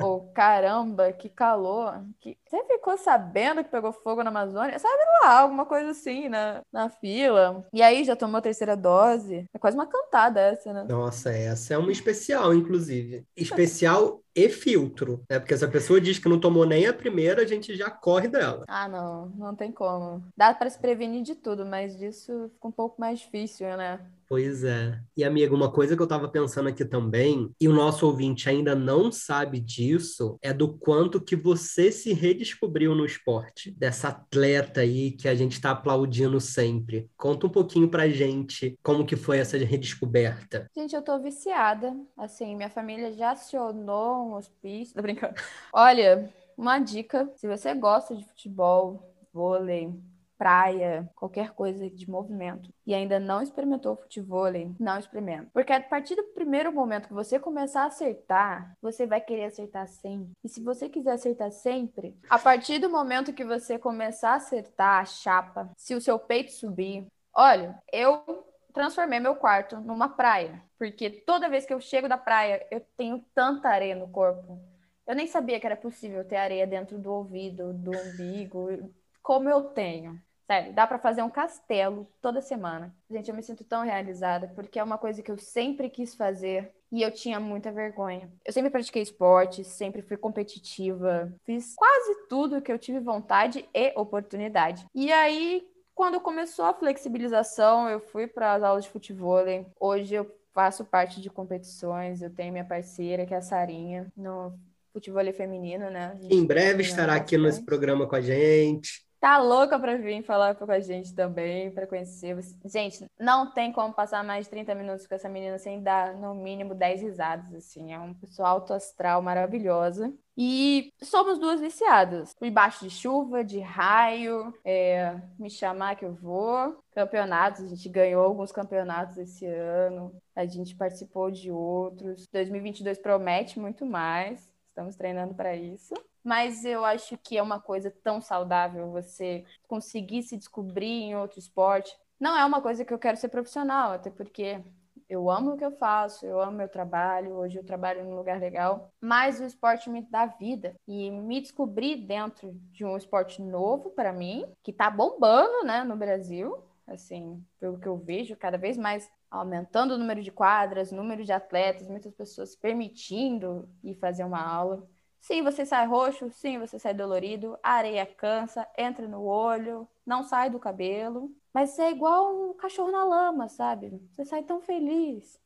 Ou 0.02 0.32
caramba, 0.34 1.12
que 1.12 1.30
calor. 1.30 2.04
Que... 2.20 2.38
Você 2.46 2.64
ficou 2.66 2.98
sabendo 2.98 3.64
que 3.64 3.70
pegou 3.70 3.92
fogo 3.92 4.24
na 4.24 4.30
Amazônia? 4.30 4.80
Sabe 4.80 5.04
lá, 5.22 5.42
alguma 5.42 5.66
coisa 5.66 5.92
assim 5.92 6.30
na, 6.30 6.62
na 6.72 6.90
fila. 6.90 7.66
E 7.74 7.82
aí 7.82 8.04
já 8.04 8.16
tomou 8.16 8.38
a 8.38 8.42
terceira 8.42 8.76
dose. 8.76 9.46
É 9.54 9.60
quase 9.60 9.76
uma 9.76 9.88
cantada 9.88 10.40
essa, 10.40 10.74
né? 10.74 10.86
Nossa, 10.88 11.32
essa 11.32 11.74
é 11.74 11.78
uma 11.78 11.92
especial, 11.92 12.54
inclusive. 12.54 13.26
Especial 13.36 14.22
e 14.36 14.50
filtro, 14.50 15.24
né? 15.30 15.40
Porque 15.40 15.58
se 15.58 15.64
a 15.64 15.70
pessoa 15.70 16.02
diz 16.02 16.20
que 16.20 16.28
não 16.28 16.40
tomou 16.40 16.66
nem 16.66 16.86
a 16.86 16.94
primeira, 16.94 17.44
a 17.44 17.48
gente 17.48 17.76
já 17.76 17.90
corre 17.90 18.28
dela. 18.28 18.66
Ah, 18.68 18.88
não, 18.88 19.28
não 19.30 19.56
tem 19.56 19.72
como. 19.72 20.22
Dá 20.36 20.54
para 20.54 20.70
se 20.70 20.78
prevenir 20.78 21.24
de 21.24 21.36
tudo, 21.36 21.66
mas 21.66 21.98
disso 21.98 22.50
fica 22.54 22.68
um 22.68 22.72
pouco 22.72 23.00
mais 23.00 23.20
difícil, 23.20 23.66
né? 23.78 24.00
Pois 24.28 24.64
é. 24.64 25.00
E, 25.16 25.24
amiga, 25.24 25.54
uma 25.54 25.72
coisa 25.72 25.96
que 25.96 26.02
eu 26.02 26.08
tava 26.08 26.28
pensando 26.28 26.68
aqui 26.68 26.84
também, 26.84 27.52
e 27.60 27.68
o 27.68 27.74
nosso 27.74 28.08
ouvinte 28.08 28.50
ainda 28.50 28.74
não 28.74 29.12
sabe 29.12 29.60
disso, 29.60 30.38
é 30.42 30.52
do 30.52 30.78
quanto 30.78 31.22
que 31.22 31.36
você 31.36 31.92
se 31.92 32.12
redescobriu 32.12 32.96
no 32.96 33.06
esporte, 33.06 33.72
dessa 33.72 34.10
atleta 34.10 34.82
aí 34.82 35.12
que 35.12 35.28
a 35.28 35.36
gente 35.36 35.62
tá 35.62 35.72
aplaudindo 35.72 36.40
sempre. 36.42 37.08
Conta 37.16 37.46
um 37.46 37.50
pouquinho 37.50 37.88
pra 37.88 38.10
gente 38.10 38.78
como 38.82 39.06
que 39.06 39.16
foi 39.16 39.38
essa 39.38 39.58
redescoberta. 39.58 40.70
Gente, 40.76 40.96
eu 40.96 41.02
tô 41.02 41.20
viciada. 41.20 41.96
Assim, 42.18 42.56
minha 42.56 42.70
família 42.70 43.14
já 43.14 43.32
acionou 43.32 44.30
um 44.30 44.34
hospício. 44.36 44.96
Tô 44.96 45.02
brincando. 45.02 45.36
Olha, 45.72 46.34
uma 46.58 46.80
dica: 46.80 47.30
se 47.36 47.48
você 47.48 47.74
gosta 47.74 48.16
de 48.16 48.26
futebol, 48.26 49.14
vôlei, 49.32 49.94
praia, 50.38 51.10
qualquer 51.16 51.52
coisa 51.52 51.90
de 51.90 52.10
movimento 52.10 52.74
e 52.86 52.94
ainda 52.94 53.20
não 53.20 53.42
experimentou 53.42 53.96
futebol, 53.96 54.46
não 54.80 55.00
experimenta. 55.00 55.50
Porque 55.54 55.74
a 55.74 55.82
partir 55.82 56.16
do 56.16 56.24
primeiro 56.24 56.72
momento 56.72 57.08
que 57.08 57.14
você 57.14 57.40
começar 57.40 57.84
a 57.84 57.88
acertar, 57.88 58.76
você 58.82 59.06
vai 59.06 59.22
querer 59.22 59.46
acertar 59.46 59.88
sempre. 59.88 60.32
E 60.44 60.50
se 60.50 60.62
você 60.62 60.90
quiser 60.90 61.14
acertar 61.14 61.52
sempre, 61.52 62.16
a 62.30 62.38
partir 62.38 62.80
do 62.80 62.90
momento 62.90 63.34
que 63.34 63.44
você 63.44 63.80
começar 63.80 64.32
a 64.32 64.36
acertar 64.36 65.02
a 65.02 65.06
chapa, 65.06 65.72
se 65.78 65.96
o 65.96 66.02
seu 66.02 66.20
peito 66.20 66.52
subir, 66.52 67.08
olha, 67.34 67.78
eu 67.92 68.46
transformei 68.74 69.20
meu 69.20 69.36
quarto 69.36 69.78
numa 69.80 70.10
praia, 70.10 70.62
porque 70.78 71.10
toda 71.10 71.50
vez 71.50 71.66
que 71.66 71.74
eu 71.74 71.80
chego 71.80 72.10
da 72.10 72.18
praia, 72.18 72.66
eu 72.70 72.82
tenho 72.98 73.24
tanta 73.34 73.70
areia 73.70 73.96
no 73.96 74.10
corpo. 74.10 74.60
Eu 75.08 75.16
nem 75.16 75.28
sabia 75.28 75.60
que 75.60 75.66
era 75.66 75.78
possível 75.78 76.26
ter 76.26 76.36
areia 76.36 76.66
dentro 76.66 76.98
do 76.98 77.12
ouvido, 77.12 77.72
do 77.74 77.92
umbigo, 77.92 78.92
como 79.26 79.50
eu 79.50 79.64
tenho. 79.64 80.22
Sério, 80.46 80.72
dá 80.72 80.86
para 80.86 81.00
fazer 81.00 81.24
um 81.24 81.30
castelo 81.32 82.08
toda 82.22 82.40
semana. 82.40 82.96
Gente, 83.10 83.28
eu 83.28 83.36
me 83.36 83.42
sinto 83.42 83.64
tão 83.64 83.84
realizada 83.84 84.52
porque 84.56 84.78
é 84.78 84.84
uma 84.84 85.00
coisa 85.00 85.24
que 85.24 85.32
eu 85.32 85.38
sempre 85.40 85.90
quis 85.90 86.14
fazer 86.14 86.72
e 86.92 87.02
eu 87.02 87.10
tinha 87.10 87.40
muita 87.40 87.72
vergonha. 87.72 88.32
Eu 88.46 88.54
sempre 88.54 88.70
pratiquei 88.70 89.02
esporte, 89.02 89.64
sempre 89.64 90.04
fui 90.04 90.16
competitiva, 90.16 91.34
fiz 91.44 91.74
quase 91.76 92.28
tudo 92.30 92.62
que 92.62 92.72
eu 92.72 92.78
tive 92.78 93.00
vontade 93.00 93.68
e 93.74 93.92
oportunidade. 94.00 94.86
E 94.94 95.12
aí, 95.12 95.68
quando 95.96 96.22
começou 96.22 96.66
a 96.66 96.76
flexibilização, 96.76 97.90
eu 97.90 98.00
fui 98.00 98.28
para 98.28 98.54
as 98.54 98.62
aulas 98.62 98.84
de 98.84 98.92
futebol. 98.92 99.44
Hoje 99.80 100.14
eu 100.14 100.32
faço 100.54 100.86
parte 100.86 101.20
de 101.20 101.32
competições, 101.32 102.22
eu 102.22 102.30
tenho 102.30 102.52
minha 102.52 102.64
parceira, 102.64 103.26
que 103.26 103.34
é 103.34 103.38
a 103.38 103.42
Sarinha, 103.42 104.06
no 104.16 104.54
futebol 104.94 105.26
feminino, 105.34 105.90
né? 105.90 106.16
Em 106.30 106.46
breve 106.46 106.84
estará 106.84 107.16
aqui 107.16 107.36
nesse 107.40 107.66
programa 107.66 108.08
com 108.08 108.16
a 108.16 108.22
gente 108.22 109.05
tá 109.26 109.40
louca 109.40 109.80
para 109.80 109.98
vir 109.98 110.22
falar 110.22 110.54
com 110.54 110.72
a 110.72 110.80
gente 110.80 111.12
também, 111.16 111.72
para 111.72 111.88
conhecer. 111.88 112.38
Gente, 112.64 113.08
não 113.20 113.52
tem 113.52 113.72
como 113.72 113.92
passar 113.92 114.24
mais 114.24 114.46
de 114.46 114.52
30 114.52 114.76
minutos 114.76 115.08
com 115.08 115.16
essa 115.16 115.28
menina 115.28 115.58
sem 115.58 115.82
dar, 115.82 116.14
no 116.14 116.36
mínimo, 116.36 116.76
10 116.76 117.02
risadas, 117.02 117.52
assim. 117.56 117.92
É 117.92 117.98
uma 117.98 118.14
pessoa 118.14 118.50
alto 118.50 118.72
astral 118.72 119.24
maravilhosa. 119.24 120.14
E 120.38 120.94
somos 121.02 121.40
duas 121.40 121.60
viciadas. 121.60 122.36
Embaixo 122.40 122.86
de 122.86 122.92
chuva, 122.92 123.44
de 123.44 123.60
raio, 123.60 124.54
é, 124.64 125.20
me 125.40 125.50
chamar 125.50 125.96
que 125.96 126.06
eu 126.06 126.14
vou. 126.14 126.78
Campeonatos, 126.94 127.64
a 127.64 127.68
gente 127.68 127.90
ganhou 127.90 128.24
alguns 128.24 128.52
campeonatos 128.52 129.18
esse 129.18 129.48
ano. 129.48 130.16
A 130.36 130.46
gente 130.46 130.76
participou 130.76 131.32
de 131.32 131.50
outros. 131.50 132.28
2022 132.32 133.00
promete 133.00 133.60
muito 133.60 133.88
mais. 133.88 134.48
Estamos 134.70 134.96
treinando 134.96 135.34
para 135.34 135.56
isso 135.56 135.96
mas 136.26 136.66
eu 136.66 136.84
acho 136.84 137.16
que 137.20 137.38
é 137.38 137.44
uma 137.44 137.60
coisa 137.60 137.94
tão 138.04 138.20
saudável 138.20 138.90
você 138.90 139.46
conseguir 139.68 140.24
se 140.24 140.36
descobrir 140.36 141.04
em 141.04 141.16
outro 141.16 141.38
esporte. 141.38 141.96
Não 142.20 142.36
é 142.36 142.44
uma 142.44 142.62
coisa 142.62 142.84
que 142.84 142.92
eu 142.92 142.98
quero 142.98 143.16
ser 143.16 143.30
profissional, 143.30 143.92
até 143.92 144.10
porque 144.10 144.60
eu 145.08 145.30
amo 145.30 145.54
o 145.54 145.58
que 145.58 145.64
eu 145.64 145.72
faço, 145.72 146.26
eu 146.26 146.42
amo 146.42 146.58
meu 146.58 146.68
trabalho, 146.68 147.36
hoje 147.36 147.60
eu 147.60 147.64
trabalho 147.64 148.04
num 148.04 148.16
lugar 148.16 148.40
legal, 148.40 148.90
mas 149.00 149.40
o 149.40 149.44
esporte 149.44 149.88
me 149.88 150.02
dá 150.02 150.26
vida 150.26 150.74
e 150.88 151.12
me 151.12 151.40
descobrir 151.40 151.98
dentro 151.98 152.52
de 152.72 152.84
um 152.84 152.98
esporte 152.98 153.40
novo 153.40 153.92
para 153.92 154.12
mim, 154.12 154.48
que 154.64 154.74
tá 154.74 154.90
bombando, 154.90 155.64
né, 155.64 155.84
no 155.84 155.96
Brasil, 155.96 156.58
assim, 156.88 157.44
pelo 157.60 157.80
que 157.80 157.88
eu 157.88 157.98
vejo, 157.98 158.36
cada 158.36 158.58
vez 158.58 158.78
mais 158.78 159.08
aumentando 159.30 159.94
o 159.94 159.98
número 159.98 160.24
de 160.24 160.32
quadras, 160.32 160.92
número 160.92 161.24
de 161.24 161.32
atletas, 161.32 161.88
muitas 161.88 162.14
pessoas 162.14 162.56
permitindo 162.56 163.70
ir 163.84 163.96
fazer 163.96 164.24
uma 164.24 164.42
aula. 164.42 164.88
Sim, 165.26 165.42
você 165.42 165.66
sai 165.66 165.88
roxo, 165.88 166.30
sim, 166.32 166.60
você 166.60 166.78
sai 166.78 166.94
dolorido, 166.94 167.58
a 167.64 167.72
areia 167.72 168.06
cansa, 168.06 168.68
entra 168.78 169.08
no 169.08 169.24
olho, 169.24 169.88
não 170.06 170.22
sai 170.22 170.52
do 170.52 170.60
cabelo, 170.60 171.32
mas 171.52 171.80
é 171.80 171.90
igual 171.90 172.32
um 172.32 172.54
cachorro 172.54 172.92
na 172.92 173.04
lama, 173.04 173.50
sabe? 173.50 174.00
Você 174.14 174.24
sai 174.24 174.44
tão 174.44 174.62
feliz. 174.62 175.40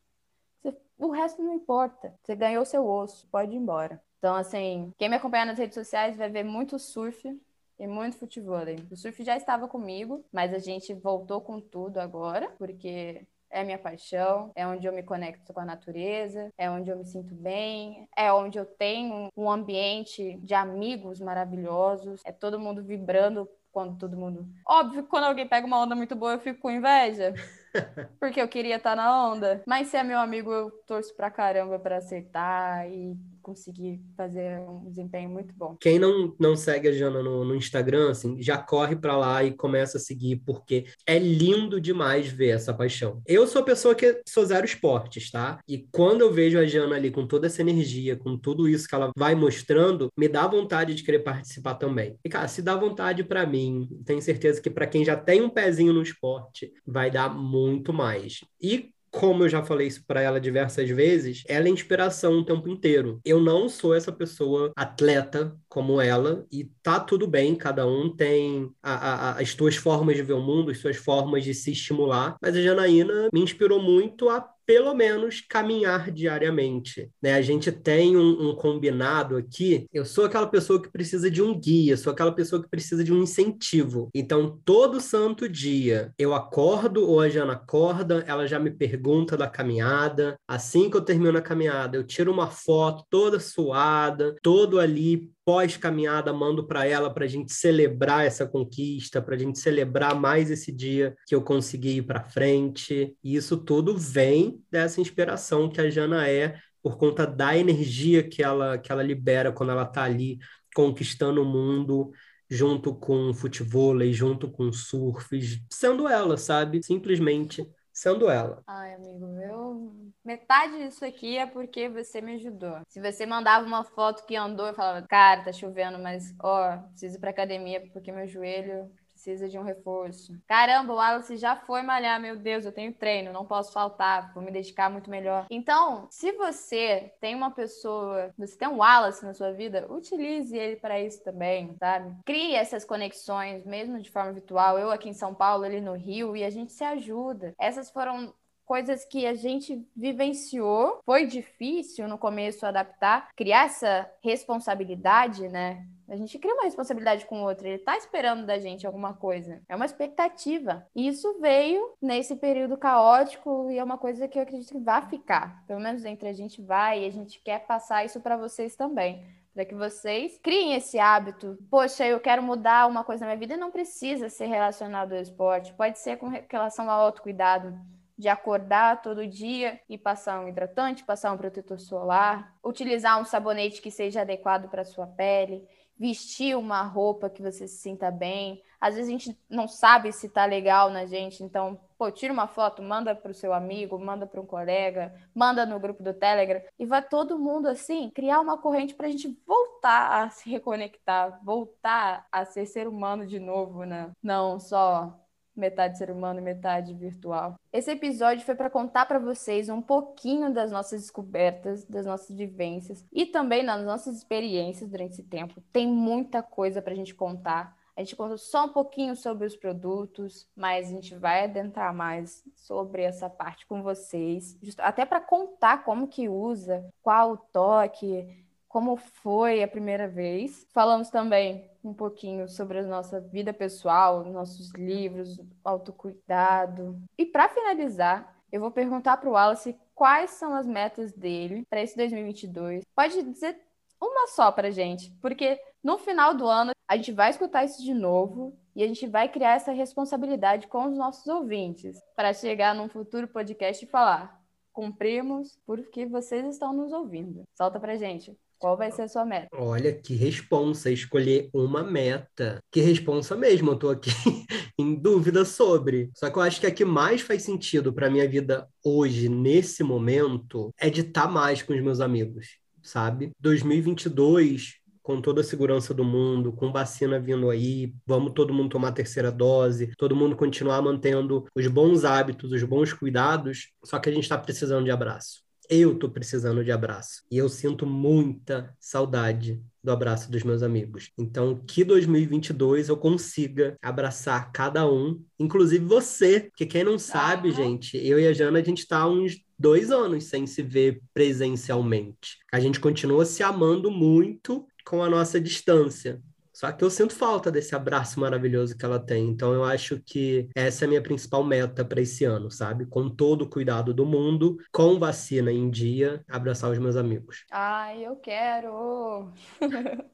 Você... 0.61 0.77
o 0.97 1.11
resto 1.11 1.41
não 1.41 1.53
importa. 1.53 2.13
Você 2.23 2.35
ganhou 2.35 2.65
seu 2.65 2.85
osso, 2.85 3.25
pode 3.31 3.53
ir 3.53 3.57
embora. 3.57 4.03
Então, 4.17 4.35
assim, 4.35 4.93
quem 4.97 5.07
me 5.09 5.15
acompanha 5.15 5.45
nas 5.45 5.57
redes 5.57 5.75
sociais 5.75 6.17
vai 6.17 6.29
ver 6.29 6.43
muito 6.43 6.77
surf 6.77 7.39
e 7.79 7.87
muito 7.87 8.17
futebol. 8.17 8.59
O 8.91 8.97
surf 8.97 9.23
já 9.23 9.37
estava 9.37 9.67
comigo, 9.69 10.25
mas 10.33 10.53
a 10.53 10.59
gente 10.59 10.93
voltou 10.93 11.39
com 11.39 11.61
tudo 11.61 11.99
agora, 11.99 12.49
porque 12.57 13.25
é 13.49 13.63
minha 13.63 13.77
paixão, 13.77 14.51
é 14.55 14.65
onde 14.65 14.85
eu 14.85 14.93
me 14.93 15.03
conecto 15.03 15.53
com 15.53 15.59
a 15.59 15.65
natureza, 15.65 16.49
é 16.57 16.69
onde 16.69 16.89
eu 16.89 16.97
me 16.97 17.05
sinto 17.05 17.33
bem, 17.33 18.07
é 18.15 18.31
onde 18.31 18.57
eu 18.57 18.65
tenho 18.65 19.29
um 19.35 19.49
ambiente 19.49 20.37
de 20.43 20.53
amigos 20.53 21.19
maravilhosos, 21.19 22.21
é 22.25 22.31
todo 22.31 22.59
mundo 22.59 22.83
vibrando 22.83 23.49
quando 23.71 23.97
todo 23.97 24.17
mundo. 24.17 24.47
Óbvio 24.67 25.03
que 25.03 25.09
quando 25.09 25.25
alguém 25.25 25.47
pega 25.47 25.65
uma 25.65 25.79
onda 25.79 25.95
muito 25.95 26.15
boa, 26.15 26.33
eu 26.33 26.39
fico 26.39 26.59
com 26.59 26.71
inveja. 26.71 27.33
Porque 28.19 28.41
eu 28.41 28.47
queria 28.47 28.77
estar 28.77 28.95
na 28.95 29.29
onda. 29.29 29.61
Mas 29.65 29.87
se 29.87 29.97
é 29.97 30.03
meu 30.03 30.19
amigo, 30.19 30.51
eu 30.51 30.71
torço 30.87 31.15
pra 31.15 31.29
caramba 31.29 31.77
pra 31.79 31.97
acertar 31.97 32.89
e 32.89 33.15
conseguir 33.49 33.99
fazer 34.15 34.59
um 34.59 34.87
desempenho 34.87 35.27
muito 35.27 35.53
bom. 35.55 35.75
Quem 35.81 35.97
não, 35.97 36.35
não 36.39 36.55
segue 36.55 36.87
a 36.87 36.91
Jana 36.91 37.23
no, 37.23 37.43
no 37.43 37.55
Instagram, 37.55 38.11
assim, 38.11 38.39
já 38.39 38.59
corre 38.59 38.95
para 38.95 39.17
lá 39.17 39.43
e 39.43 39.51
começa 39.51 39.97
a 39.97 39.99
seguir, 39.99 40.37
porque 40.45 40.85
é 41.05 41.17
lindo 41.17 41.81
demais 41.81 42.27
ver 42.27 42.49
essa 42.49 42.71
paixão. 42.71 43.21
Eu 43.25 43.47
sou 43.47 43.63
a 43.63 43.65
pessoa 43.65 43.95
que 43.95 44.21
sou 44.27 44.45
zero 44.45 44.65
esportes, 44.65 45.31
tá? 45.31 45.59
E 45.67 45.87
quando 45.91 46.21
eu 46.21 46.31
vejo 46.31 46.59
a 46.59 46.65
Jana 46.65 46.95
ali 46.95 47.09
com 47.09 47.25
toda 47.25 47.47
essa 47.47 47.61
energia, 47.61 48.15
com 48.15 48.37
tudo 48.37 48.69
isso 48.69 48.87
que 48.87 48.93
ela 48.93 49.11
vai 49.17 49.33
mostrando, 49.33 50.11
me 50.15 50.27
dá 50.27 50.45
vontade 50.45 50.93
de 50.93 51.03
querer 51.03 51.19
participar 51.19 51.73
também. 51.75 52.17
E, 52.23 52.29
cara, 52.29 52.47
se 52.47 52.61
dá 52.61 52.75
vontade 52.75 53.23
para 53.23 53.47
mim, 53.47 53.89
tenho 54.05 54.21
certeza 54.21 54.61
que 54.61 54.69
para 54.69 54.85
quem 54.85 55.03
já 55.03 55.17
tem 55.17 55.41
um 55.41 55.49
pezinho 55.49 55.91
no 55.91 56.03
esporte, 56.03 56.71
vai 56.85 57.09
dar 57.09 57.33
muito 57.33 57.91
mais. 57.91 58.41
E 58.61 58.91
como 59.11 59.43
eu 59.43 59.49
já 59.49 59.63
falei 59.63 59.87
isso 59.87 60.03
para 60.05 60.21
ela 60.21 60.39
diversas 60.39 60.89
vezes, 60.89 61.43
ela 61.47 61.67
é 61.67 61.71
inspiração 61.71 62.39
o 62.39 62.45
tempo 62.45 62.67
inteiro. 62.67 63.19
Eu 63.25 63.39
não 63.39 63.67
sou 63.69 63.93
essa 63.93 64.11
pessoa 64.11 64.71
atleta 64.75 65.55
como 65.67 66.01
ela, 66.01 66.45
e 66.51 66.65
tá 66.81 66.99
tudo 66.99 67.27
bem, 67.27 67.55
cada 67.55 67.85
um 67.87 68.09
tem 68.15 68.71
a, 68.81 68.93
a, 68.93 69.41
as 69.41 69.51
suas 69.51 69.75
formas 69.75 70.15
de 70.15 70.23
ver 70.23 70.33
o 70.33 70.41
mundo, 70.41 70.71
as 70.71 70.79
suas 70.79 70.97
formas 70.97 71.43
de 71.43 71.53
se 71.53 71.71
estimular, 71.71 72.35
mas 72.41 72.55
a 72.55 72.61
Janaína 72.61 73.29
me 73.33 73.41
inspirou 73.41 73.81
muito 73.81 74.29
a 74.29 74.41
pelo 74.69 74.93
menos 74.93 75.41
caminhar 75.41 76.11
diariamente. 76.11 77.09
Né? 77.19 77.33
A 77.33 77.41
gente 77.41 77.71
tem 77.71 78.15
um, 78.15 78.49
um, 78.49 78.55
combinado 78.55 79.35
aqui. 79.35 79.87
Eu 79.91 80.05
sou 80.05 80.25
aquela 80.25 80.45
pessoa 80.45 80.79
que 80.79 80.91
precisa 80.91 81.31
de 81.31 81.41
um 81.41 81.59
guia, 81.59 81.97
sou 81.97 82.13
aquela 82.13 82.31
pessoa 82.31 82.61
que 82.61 82.69
precisa 82.69 83.03
de 83.03 83.11
um 83.11 83.23
incentivo. 83.23 84.11
Então, 84.13 84.61
todo 84.63 85.01
santo 85.01 85.49
dia, 85.49 86.13
eu 86.19 86.35
acordo 86.35 87.09
ou 87.09 87.19
a 87.19 87.27
Jana 87.27 87.53
acorda, 87.53 88.23
ela 88.27 88.45
já 88.45 88.59
me 88.59 88.69
pergunta 88.69 89.35
da 89.35 89.47
caminhada. 89.47 90.35
Assim 90.47 90.87
que 90.87 90.97
eu 90.97 91.01
termino 91.01 91.39
a 91.39 91.41
caminhada, 91.41 91.97
eu 91.97 92.03
tiro 92.03 92.31
uma 92.31 92.51
foto 92.51 93.03
toda 93.09 93.39
suada, 93.39 94.35
todo 94.43 94.79
ali 94.79 95.31
pós-caminhada, 95.49 96.31
mando 96.31 96.67
para 96.67 96.85
ela 96.85 97.11
para 97.11 97.25
a 97.25 97.27
gente 97.27 97.51
celebrar 97.51 98.23
essa 98.23 98.45
conquista, 98.45 99.19
para 99.19 99.33
a 99.33 99.37
gente 99.37 99.57
celebrar 99.57 100.13
mais 100.13 100.51
esse 100.51 100.71
dia 100.71 101.15
que 101.25 101.33
eu 101.33 101.41
consegui 101.41 101.97
ir 101.97 102.01
para 102.03 102.23
frente. 102.23 103.17
E 103.23 103.35
isso 103.35 103.57
tudo 103.57 103.97
vem 103.97 104.63
dessa 104.69 105.01
inspiração 105.01 105.67
que 105.67 105.81
a 105.81 105.89
Jana 105.89 106.29
é 106.29 106.59
por 106.83 106.99
conta 106.99 107.25
da 107.25 107.57
energia 107.57 108.21
que 108.21 108.43
ela, 108.43 108.77
que 108.77 108.91
ela 108.91 109.01
libera 109.01 109.51
quando 109.51 109.71
ela 109.71 109.85
está 109.85 110.03
ali 110.03 110.37
conquistando 110.75 111.41
o 111.41 111.45
mundo 111.45 112.11
junto 112.47 112.93
com 112.93 113.33
futebol, 113.33 113.99
junto 114.11 114.51
com 114.51 114.71
surf, 114.71 115.35
sendo 115.73 116.07
ela, 116.07 116.37
sabe? 116.37 116.79
Simplesmente 116.83 117.67
sendo 117.99 118.29
ela. 118.29 118.63
Ai, 118.65 118.93
amigo, 118.93 119.27
meu. 119.27 119.93
Metade 120.23 120.77
disso 120.77 121.03
aqui 121.03 121.37
é 121.37 121.45
porque 121.45 121.89
você 121.89 122.21
me 122.21 122.35
ajudou. 122.35 122.79
Se 122.87 123.01
você 123.01 123.25
mandava 123.25 123.65
uma 123.65 123.83
foto 123.83 124.25
que 124.25 124.35
andou, 124.37 124.67
eu 124.67 124.73
falava, 124.73 125.05
cara, 125.05 125.43
tá 125.43 125.51
chovendo, 125.51 125.99
mas 125.99 126.33
ó, 126.41 126.77
preciso 126.77 127.17
ir 127.17 127.19
pra 127.19 127.31
academia 127.31 127.83
porque 127.91 128.11
meu 128.11 128.27
joelho 128.27 128.89
precisa 129.19 129.49
de 129.49 129.59
um 129.59 129.63
reforço. 129.63 130.33
Caramba, 130.47 130.93
o 130.93 130.95
Wallace 130.95 131.35
já 131.35 131.53
foi 131.53 131.81
malhar, 131.81 132.21
meu 132.21 132.37
Deus, 132.37 132.63
eu 132.63 132.71
tenho 132.71 132.93
treino, 132.93 133.33
não 133.33 133.45
posso 133.45 133.73
faltar, 133.73 134.33
vou 134.33 134.41
me 134.41 134.49
dedicar 134.49 134.89
muito 134.89 135.09
melhor. 135.09 135.45
Então, 135.49 136.07
se 136.09 136.31
você 136.31 137.13
tem 137.19 137.35
uma 137.35 137.51
pessoa, 137.51 138.33
você 138.37 138.57
tem 138.57 138.69
um 138.69 138.77
Wallace 138.77 139.25
na 139.25 139.33
sua 139.33 139.51
vida, 139.51 139.85
utilize 139.89 140.55
ele 140.55 140.77
para 140.77 141.01
isso 141.01 141.21
também, 141.21 141.75
sabe? 141.77 142.15
Crie 142.25 142.55
essas 142.55 142.85
conexões, 142.85 143.65
mesmo 143.65 143.99
de 143.99 144.09
forma 144.09 144.31
virtual. 144.31 144.79
Eu 144.79 144.89
aqui 144.89 145.09
em 145.09 145.13
São 145.13 145.33
Paulo, 145.35 145.65
ele 145.65 145.81
no 145.81 145.93
Rio, 145.93 146.37
e 146.37 146.45
a 146.45 146.49
gente 146.49 146.71
se 146.71 146.83
ajuda. 146.85 147.53
Essas 147.59 147.91
foram 147.91 148.33
coisas 148.69 149.03
que 149.03 149.25
a 149.25 149.33
gente 149.33 149.83
vivenciou. 149.97 151.01
Foi 151.03 151.25
difícil 151.25 152.07
no 152.07 152.19
começo 152.19 152.67
adaptar, 152.67 153.29
criar 153.35 153.65
essa 153.65 154.07
responsabilidade, 154.21 155.47
né? 155.49 155.87
A 156.07 156.15
gente 156.15 156.37
cria 156.37 156.53
uma 156.53 156.65
responsabilidade 156.65 157.25
com 157.25 157.41
o 157.41 157.45
outro, 157.45 157.67
ele 157.67 157.79
tá 157.79 157.97
esperando 157.97 158.45
da 158.45 158.59
gente 158.59 158.85
alguma 158.85 159.15
coisa. 159.15 159.59
É 159.67 159.75
uma 159.75 159.85
expectativa. 159.85 160.85
E 160.95 161.07
isso 161.07 161.39
veio 161.41 161.95
nesse 161.99 162.35
período 162.35 162.77
caótico 162.77 163.71
e 163.71 163.79
é 163.79 163.83
uma 163.83 163.97
coisa 163.97 164.27
que 164.27 164.37
eu 164.37 164.43
acredito 164.43 164.71
que 164.71 164.79
vai 164.79 165.01
ficar. 165.09 165.63
Pelo 165.65 165.79
menos 165.79 166.05
entre 166.05 166.29
a 166.29 166.33
gente 166.33 166.61
vai 166.61 167.01
e 167.01 167.07
a 167.07 167.11
gente 167.11 167.41
quer 167.41 167.65
passar 167.65 168.05
isso 168.05 168.21
para 168.21 168.37
vocês 168.37 168.75
também 168.75 169.25
para 169.51 169.65
que 169.65 169.75
vocês 169.75 170.39
criem 170.41 170.75
esse 170.75 170.99
hábito. 170.99 171.57
Poxa, 171.69 172.05
eu 172.05 172.19
quero 172.19 172.41
mudar 172.41 172.87
uma 172.87 173.03
coisa 173.03 173.25
na 173.25 173.31
minha 173.31 173.39
vida 173.39 173.55
e 173.55 173.57
não 173.57 173.71
precisa 173.71 174.29
ser 174.29 174.45
relacionado 174.45 175.11
ao 175.11 175.19
esporte, 175.19 175.73
pode 175.73 175.99
ser 175.99 176.17
com 176.17 176.31
relação 176.49 176.89
ao 176.89 177.07
autocuidado. 177.07 177.77
De 178.19 178.27
acordar 178.27 179.01
todo 179.01 179.25
dia 179.25 179.79
e 179.87 179.97
passar 179.97 180.41
um 180.41 180.49
hidratante, 180.49 181.05
passar 181.05 181.31
um 181.31 181.37
protetor 181.37 181.79
solar, 181.79 182.53
utilizar 182.61 183.19
um 183.19 183.23
sabonete 183.23 183.81
que 183.81 183.89
seja 183.89 184.21
adequado 184.21 184.69
para 184.69 184.83
sua 184.83 185.07
pele, 185.07 185.65
vestir 185.99 186.57
uma 186.57 186.81
roupa 186.81 187.29
que 187.29 187.41
você 187.41 187.67
se 187.67 187.77
sinta 187.77 188.11
bem. 188.11 188.61
Às 188.79 188.95
vezes 188.95 189.09
a 189.09 189.11
gente 189.11 189.39
não 189.49 189.67
sabe 189.67 190.13
se 190.13 190.29
tá 190.29 190.45
legal 190.45 190.89
na 190.89 191.05
gente, 191.05 191.43
então, 191.43 191.79
pô, 191.97 192.09
tira 192.09 192.31
uma 192.31 192.47
foto, 192.47 192.81
manda 192.81 193.13
para 193.13 193.31
o 193.31 193.33
seu 193.33 193.53
amigo, 193.53 193.99
manda 193.99 194.25
para 194.25 194.39
um 194.39 194.45
colega, 194.45 195.13
manda 195.35 195.65
no 195.65 195.77
grupo 195.79 196.01
do 196.01 196.13
Telegram 196.13 196.61
e 196.77 196.85
vai 196.85 197.01
todo 197.01 197.37
mundo 197.37 197.67
assim 197.67 198.09
criar 198.09 198.39
uma 198.39 198.57
corrente 198.57 198.95
para 198.95 199.07
a 199.07 199.11
gente 199.11 199.37
voltar 199.45 200.23
a 200.23 200.29
se 200.29 200.49
reconectar, 200.49 201.39
voltar 201.43 202.25
a 202.31 202.45
ser 202.45 202.65
ser 202.65 202.87
humano 202.87 203.27
de 203.27 203.39
novo, 203.39 203.83
né? 203.83 204.11
Não 204.23 204.59
só 204.59 205.13
metade 205.59 205.97
ser 205.97 206.09
humano 206.09 206.41
metade 206.41 206.93
virtual. 206.93 207.55
Esse 207.71 207.91
episódio 207.91 208.45
foi 208.45 208.55
para 208.55 208.69
contar 208.69 209.05
para 209.05 209.19
vocês 209.19 209.69
um 209.69 209.81
pouquinho 209.81 210.51
das 210.51 210.71
nossas 210.71 211.01
descobertas, 211.01 211.85
das 211.85 212.05
nossas 212.05 212.35
vivências 212.35 213.05
e 213.11 213.25
também 213.25 213.65
das 213.65 213.83
nossas 213.83 214.17
experiências 214.17 214.89
durante 214.89 215.13
esse 215.13 215.23
tempo. 215.23 215.61
Tem 215.71 215.87
muita 215.87 216.41
coisa 216.41 216.81
para 216.81 216.93
a 216.93 216.95
gente 216.95 217.13
contar. 217.13 217.77
A 217.95 218.01
gente 218.01 218.15
contou 218.15 218.37
só 218.37 218.65
um 218.65 218.69
pouquinho 218.69 219.13
sobre 219.13 219.45
os 219.45 219.57
produtos, 219.57 220.47
mas 220.55 220.87
a 220.87 220.91
gente 220.91 221.15
vai 221.15 221.43
adentrar 221.43 221.93
mais 221.93 222.41
sobre 222.55 223.01
essa 223.01 223.29
parte 223.29 223.67
com 223.67 223.83
vocês, 223.83 224.57
até 224.77 225.05
para 225.05 225.19
contar 225.19 225.83
como 225.83 226.07
que 226.07 226.29
usa, 226.29 226.87
qual 227.03 227.33
o 227.33 227.37
toque, 227.37 228.25
como 228.69 228.95
foi 228.95 229.63
a 229.63 229.67
primeira 229.67 230.07
vez. 230.07 230.65
Falamos 230.71 231.09
também 231.09 231.69
um 231.83 231.93
pouquinho 231.93 232.47
sobre 232.47 232.79
a 232.79 232.83
nossa 232.83 233.19
vida 233.19 233.51
pessoal, 233.51 234.23
nossos 234.23 234.71
livros, 234.75 235.39
autocuidado. 235.63 237.01
E 237.17 237.25
para 237.25 237.49
finalizar, 237.49 238.39
eu 238.51 238.61
vou 238.61 238.71
perguntar 238.71 239.17
para 239.17 239.27
o 239.27 239.33
Wallace 239.33 239.75
quais 239.95 240.31
são 240.31 240.53
as 240.53 240.67
metas 240.67 241.11
dele 241.11 241.65
para 241.67 241.81
esse 241.81 241.97
2022. 241.97 242.83
Pode 242.95 243.23
dizer 243.23 243.59
uma 243.99 244.27
só 244.27 244.51
para 244.51 244.71
gente, 244.71 245.11
porque 245.19 245.59
no 245.83 245.97
final 245.97 246.33
do 246.33 246.47
ano 246.47 246.71
a 246.87 246.95
gente 246.95 247.11
vai 247.11 247.31
escutar 247.31 247.65
isso 247.65 247.83
de 247.83 247.93
novo 247.93 248.57
e 248.75 248.83
a 248.83 248.87
gente 248.87 249.07
vai 249.07 249.27
criar 249.27 249.55
essa 249.55 249.71
responsabilidade 249.71 250.67
com 250.67 250.85
os 250.85 250.97
nossos 250.97 251.27
ouvintes 251.27 251.99
para 252.15 252.33
chegar 252.33 252.75
num 252.75 252.87
futuro 252.87 253.27
podcast 253.27 253.83
e 253.83 253.87
falar: 253.87 254.41
cumprimos 254.71 255.59
porque 255.65 256.05
vocês 256.05 256.45
estão 256.45 256.71
nos 256.71 256.93
ouvindo. 256.93 257.43
Solta 257.57 257.79
para 257.79 257.97
gente. 257.97 258.37
Qual 258.59 258.75
vai 258.75 258.91
ser 258.91 259.03
a 259.03 259.07
sua 259.07 259.25
meta? 259.25 259.47
Olha, 259.53 259.93
que 259.93 260.13
responsa, 260.15 260.91
escolher 260.91 261.49
uma 261.53 261.81
meta. 261.81 262.61
Que 262.69 262.81
responsa 262.81 263.33
mesmo, 263.33 263.71
eu 263.71 263.75
tô 263.77 263.89
aqui 263.89 264.11
em 264.77 264.93
dúvida 264.95 265.45
sobre. 265.45 266.11
Só 266.13 266.29
que 266.29 266.37
eu 266.37 266.41
acho 266.41 266.59
que 266.59 266.67
a 266.67 266.71
que 266.71 266.83
mais 266.83 267.21
faz 267.21 267.43
sentido 267.43 267.93
para 267.93 268.09
minha 268.09 268.27
vida 268.27 268.67
hoje, 268.83 269.29
nesse 269.29 269.81
momento, 269.81 270.73
é 270.77 270.89
de 270.89 271.01
estar 271.01 271.27
tá 271.27 271.27
mais 271.29 271.63
com 271.63 271.73
os 271.73 271.81
meus 271.81 272.01
amigos, 272.01 272.57
sabe? 272.83 273.31
2022 273.39 274.77
com 275.01 275.21
toda 275.21 275.41
a 275.41 275.43
segurança 275.43 275.91
do 275.91 276.03
mundo, 276.03 276.53
com 276.53 276.71
vacina 276.71 277.19
vindo 277.19 277.49
aí, 277.49 277.95
vamos 278.05 278.33
todo 278.33 278.53
mundo 278.53 278.69
tomar 278.69 278.89
a 278.89 278.91
terceira 278.91 279.31
dose, 279.31 279.91
todo 279.97 280.15
mundo 280.15 280.35
continuar 280.35 280.83
mantendo 280.83 281.47
os 281.55 281.65
bons 281.65 282.05
hábitos, 282.05 282.51
os 282.51 282.61
bons 282.61 282.93
cuidados, 282.93 283.69
só 283.83 283.97
que 283.97 284.07
a 284.07 284.13
gente 284.13 284.23
está 284.23 284.37
precisando 284.37 284.85
de 284.85 284.91
abraço 284.91 285.48
eu 285.69 285.93
tô 285.95 286.09
precisando 286.09 286.63
de 286.63 286.71
abraço. 286.71 287.21
E 287.29 287.37
eu 287.37 287.47
sinto 287.47 287.85
muita 287.85 288.75
saudade 288.79 289.61
do 289.83 289.91
abraço 289.91 290.31
dos 290.31 290.43
meus 290.43 290.63
amigos. 290.63 291.11
Então, 291.17 291.61
que 291.65 291.83
2022 291.83 292.89
eu 292.89 292.97
consiga 292.97 293.77
abraçar 293.81 294.51
cada 294.51 294.89
um, 294.91 295.21
inclusive 295.39 295.85
você, 295.85 296.41
porque 296.41 296.65
quem 296.65 296.83
não 296.83 296.97
sabe, 296.97 297.51
gente, 297.51 297.97
eu 297.97 298.19
e 298.19 298.27
a 298.27 298.33
Jana, 298.33 298.59
a 298.59 298.63
gente 298.63 298.87
tá 298.87 299.07
uns 299.07 299.37
dois 299.57 299.91
anos 299.91 300.25
sem 300.25 300.47
se 300.47 300.61
ver 300.63 301.01
presencialmente. 301.13 302.37
A 302.51 302.59
gente 302.59 302.79
continua 302.79 303.25
se 303.25 303.43
amando 303.43 303.91
muito 303.91 304.65
com 304.83 305.03
a 305.03 305.09
nossa 305.09 305.39
distância. 305.39 306.19
Só 306.59 306.73
que 306.73 306.83
eu 306.83 306.89
sinto 306.89 307.15
falta 307.15 307.49
desse 307.49 307.73
abraço 307.73 308.19
maravilhoso 308.19 308.77
que 308.77 308.83
ela 308.83 308.99
tem. 308.99 309.29
Então 309.29 309.53
eu 309.53 309.63
acho 309.63 309.97
que 310.05 310.49
essa 310.53 310.83
é 310.83 310.85
a 310.85 310.89
minha 310.89 311.01
principal 311.01 311.41
meta 311.41 311.85
para 311.85 312.01
esse 312.01 312.25
ano, 312.25 312.51
sabe? 312.51 312.85
Com 312.85 313.09
todo 313.09 313.43
o 313.43 313.49
cuidado 313.49 313.93
do 313.93 314.05
mundo, 314.05 314.57
com 314.69 314.99
vacina 314.99 315.53
em 315.53 315.69
dia, 315.69 316.21
abraçar 316.27 316.69
os 316.69 316.77
meus 316.77 316.97
amigos. 316.97 317.45
Ai, 317.49 318.05
eu 318.05 318.17
quero! 318.17 319.31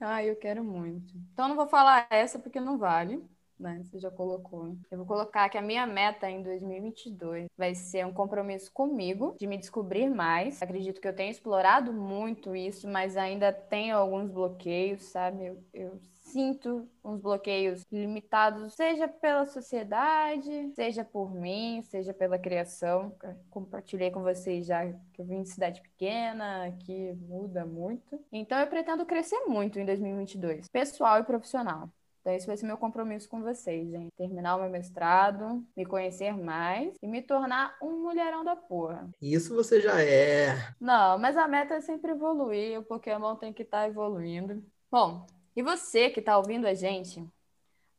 Ai, 0.00 0.28
eu 0.28 0.34
quero 0.34 0.64
muito. 0.64 1.14
Então 1.32 1.46
não 1.46 1.54
vou 1.54 1.68
falar 1.68 2.08
essa 2.10 2.40
porque 2.40 2.58
não 2.58 2.76
vale 2.76 3.22
né? 3.58 3.82
Você 3.84 3.98
já 3.98 4.10
colocou. 4.10 4.76
Eu 4.90 4.98
vou 4.98 5.06
colocar 5.06 5.48
que 5.48 5.58
a 5.58 5.62
minha 5.62 5.86
meta 5.86 6.30
em 6.30 6.42
2022 6.42 7.46
vai 7.56 7.74
ser 7.74 8.06
um 8.06 8.12
compromisso 8.12 8.70
comigo, 8.72 9.36
de 9.38 9.46
me 9.46 9.56
descobrir 9.56 10.08
mais. 10.08 10.62
Acredito 10.62 11.00
que 11.00 11.08
eu 11.08 11.14
tenho 11.14 11.30
explorado 11.30 11.92
muito 11.92 12.54
isso, 12.54 12.88
mas 12.88 13.16
ainda 13.16 13.52
tenho 13.52 13.96
alguns 13.96 14.30
bloqueios, 14.30 15.02
sabe? 15.04 15.46
Eu, 15.46 15.64
eu 15.72 16.00
sinto 16.26 16.88
uns 17.04 17.20
bloqueios 17.20 17.84
limitados, 17.90 18.74
seja 18.74 19.08
pela 19.08 19.46
sociedade, 19.46 20.72
seja 20.74 21.04
por 21.04 21.32
mim, 21.32 21.80
seja 21.82 22.12
pela 22.12 22.38
criação. 22.38 23.14
Compartilhei 23.50 24.10
com 24.10 24.22
vocês 24.22 24.66
já 24.66 24.86
que 25.12 25.22
eu 25.22 25.24
vim 25.24 25.42
de 25.42 25.48
cidade 25.48 25.80
pequena, 25.80 26.76
que 26.80 27.12
muda 27.14 27.64
muito. 27.64 28.20
Então 28.32 28.58
eu 28.58 28.66
pretendo 28.66 29.06
crescer 29.06 29.40
muito 29.46 29.78
em 29.78 29.86
2022, 29.86 30.68
pessoal 30.68 31.20
e 31.20 31.24
profissional. 31.24 31.88
Então, 32.26 32.34
esse 32.34 32.44
vai 32.44 32.56
ser 32.56 32.66
meu 32.66 32.76
compromisso 32.76 33.28
com 33.28 33.40
vocês, 33.40 33.88
gente. 33.88 34.10
Terminar 34.16 34.56
o 34.56 34.60
meu 34.62 34.68
mestrado, 34.68 35.64
me 35.76 35.86
conhecer 35.86 36.36
mais 36.36 36.92
e 37.00 37.06
me 37.06 37.22
tornar 37.22 37.76
um 37.80 38.02
mulherão 38.02 38.42
da 38.42 38.56
porra. 38.56 39.08
Isso 39.22 39.54
você 39.54 39.80
já 39.80 40.02
é. 40.02 40.56
Não, 40.80 41.20
mas 41.20 41.36
a 41.36 41.46
meta 41.46 41.74
é 41.74 41.80
sempre 41.80 42.10
evoluir. 42.10 42.80
O 42.80 42.82
Pokémon 42.82 43.36
tem 43.36 43.52
que 43.52 43.62
estar 43.62 43.82
tá 43.82 43.88
evoluindo. 43.88 44.60
Bom, 44.90 45.24
e 45.54 45.62
você 45.62 46.10
que 46.10 46.18
está 46.18 46.36
ouvindo 46.36 46.66
a 46.66 46.74
gente, 46.74 47.24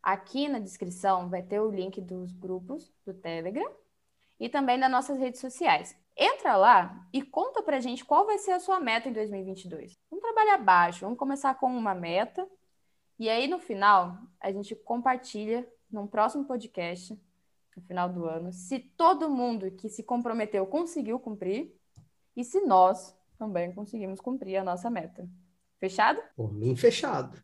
aqui 0.03 0.49
na 0.49 0.59
descrição 0.59 1.29
vai 1.29 1.41
ter 1.41 1.61
o 1.61 1.71
link 1.71 2.01
dos 2.01 2.33
grupos 2.33 2.91
do 3.05 3.13
Telegram 3.13 3.71
e 4.37 4.49
também 4.49 4.77
das 4.77 4.91
nossas 4.91 5.17
redes 5.17 5.39
sociais. 5.39 5.95
Entra 6.17 6.57
lá 6.57 7.07
e 7.13 7.21
conta 7.21 7.63
pra 7.63 7.79
gente 7.79 8.03
qual 8.03 8.25
vai 8.25 8.37
ser 8.39 8.51
a 8.51 8.59
sua 8.59 8.77
meta 8.77 9.07
em 9.07 9.13
2022. 9.13 9.97
Vamos 10.11 10.21
trabalhar 10.21 10.57
baixo, 10.57 11.05
vamos 11.05 11.17
começar 11.17 11.53
com 11.55 11.67
uma 11.67 11.95
meta 11.95 12.45
e 13.19 13.29
aí, 13.29 13.47
no 13.47 13.59
final, 13.59 14.17
a 14.39 14.51
gente 14.51 14.75
compartilha 14.75 15.67
num 15.91 16.05
próximo 16.05 16.45
podcast, 16.45 17.19
no 17.75 17.81
final 17.83 18.09
do 18.09 18.25
ano, 18.25 18.51
se 18.51 18.79
todo 18.79 19.29
mundo 19.29 19.71
que 19.71 19.89
se 19.89 20.03
comprometeu 20.03 20.65
conseguiu 20.65 21.19
cumprir 21.19 21.75
e 22.35 22.43
se 22.43 22.61
nós 22.61 23.15
também 23.37 23.71
conseguimos 23.71 24.19
cumprir 24.19 24.57
a 24.57 24.63
nossa 24.63 24.89
meta. 24.89 25.27
Fechado? 25.79 26.19
Por 26.35 26.51
mim, 26.51 26.75
fechado. 26.75 27.41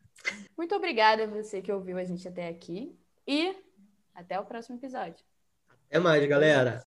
Muito 0.57 0.75
obrigada 0.75 1.23
a 1.23 1.27
você 1.27 1.61
que 1.61 1.71
ouviu 1.71 1.97
a 1.97 2.03
gente 2.03 2.27
até 2.27 2.47
aqui 2.47 2.97
e 3.27 3.55
até 4.13 4.39
o 4.39 4.45
próximo 4.45 4.77
episódio. 4.77 5.23
Até 5.87 5.99
mais, 5.99 6.27
galera. 6.27 6.83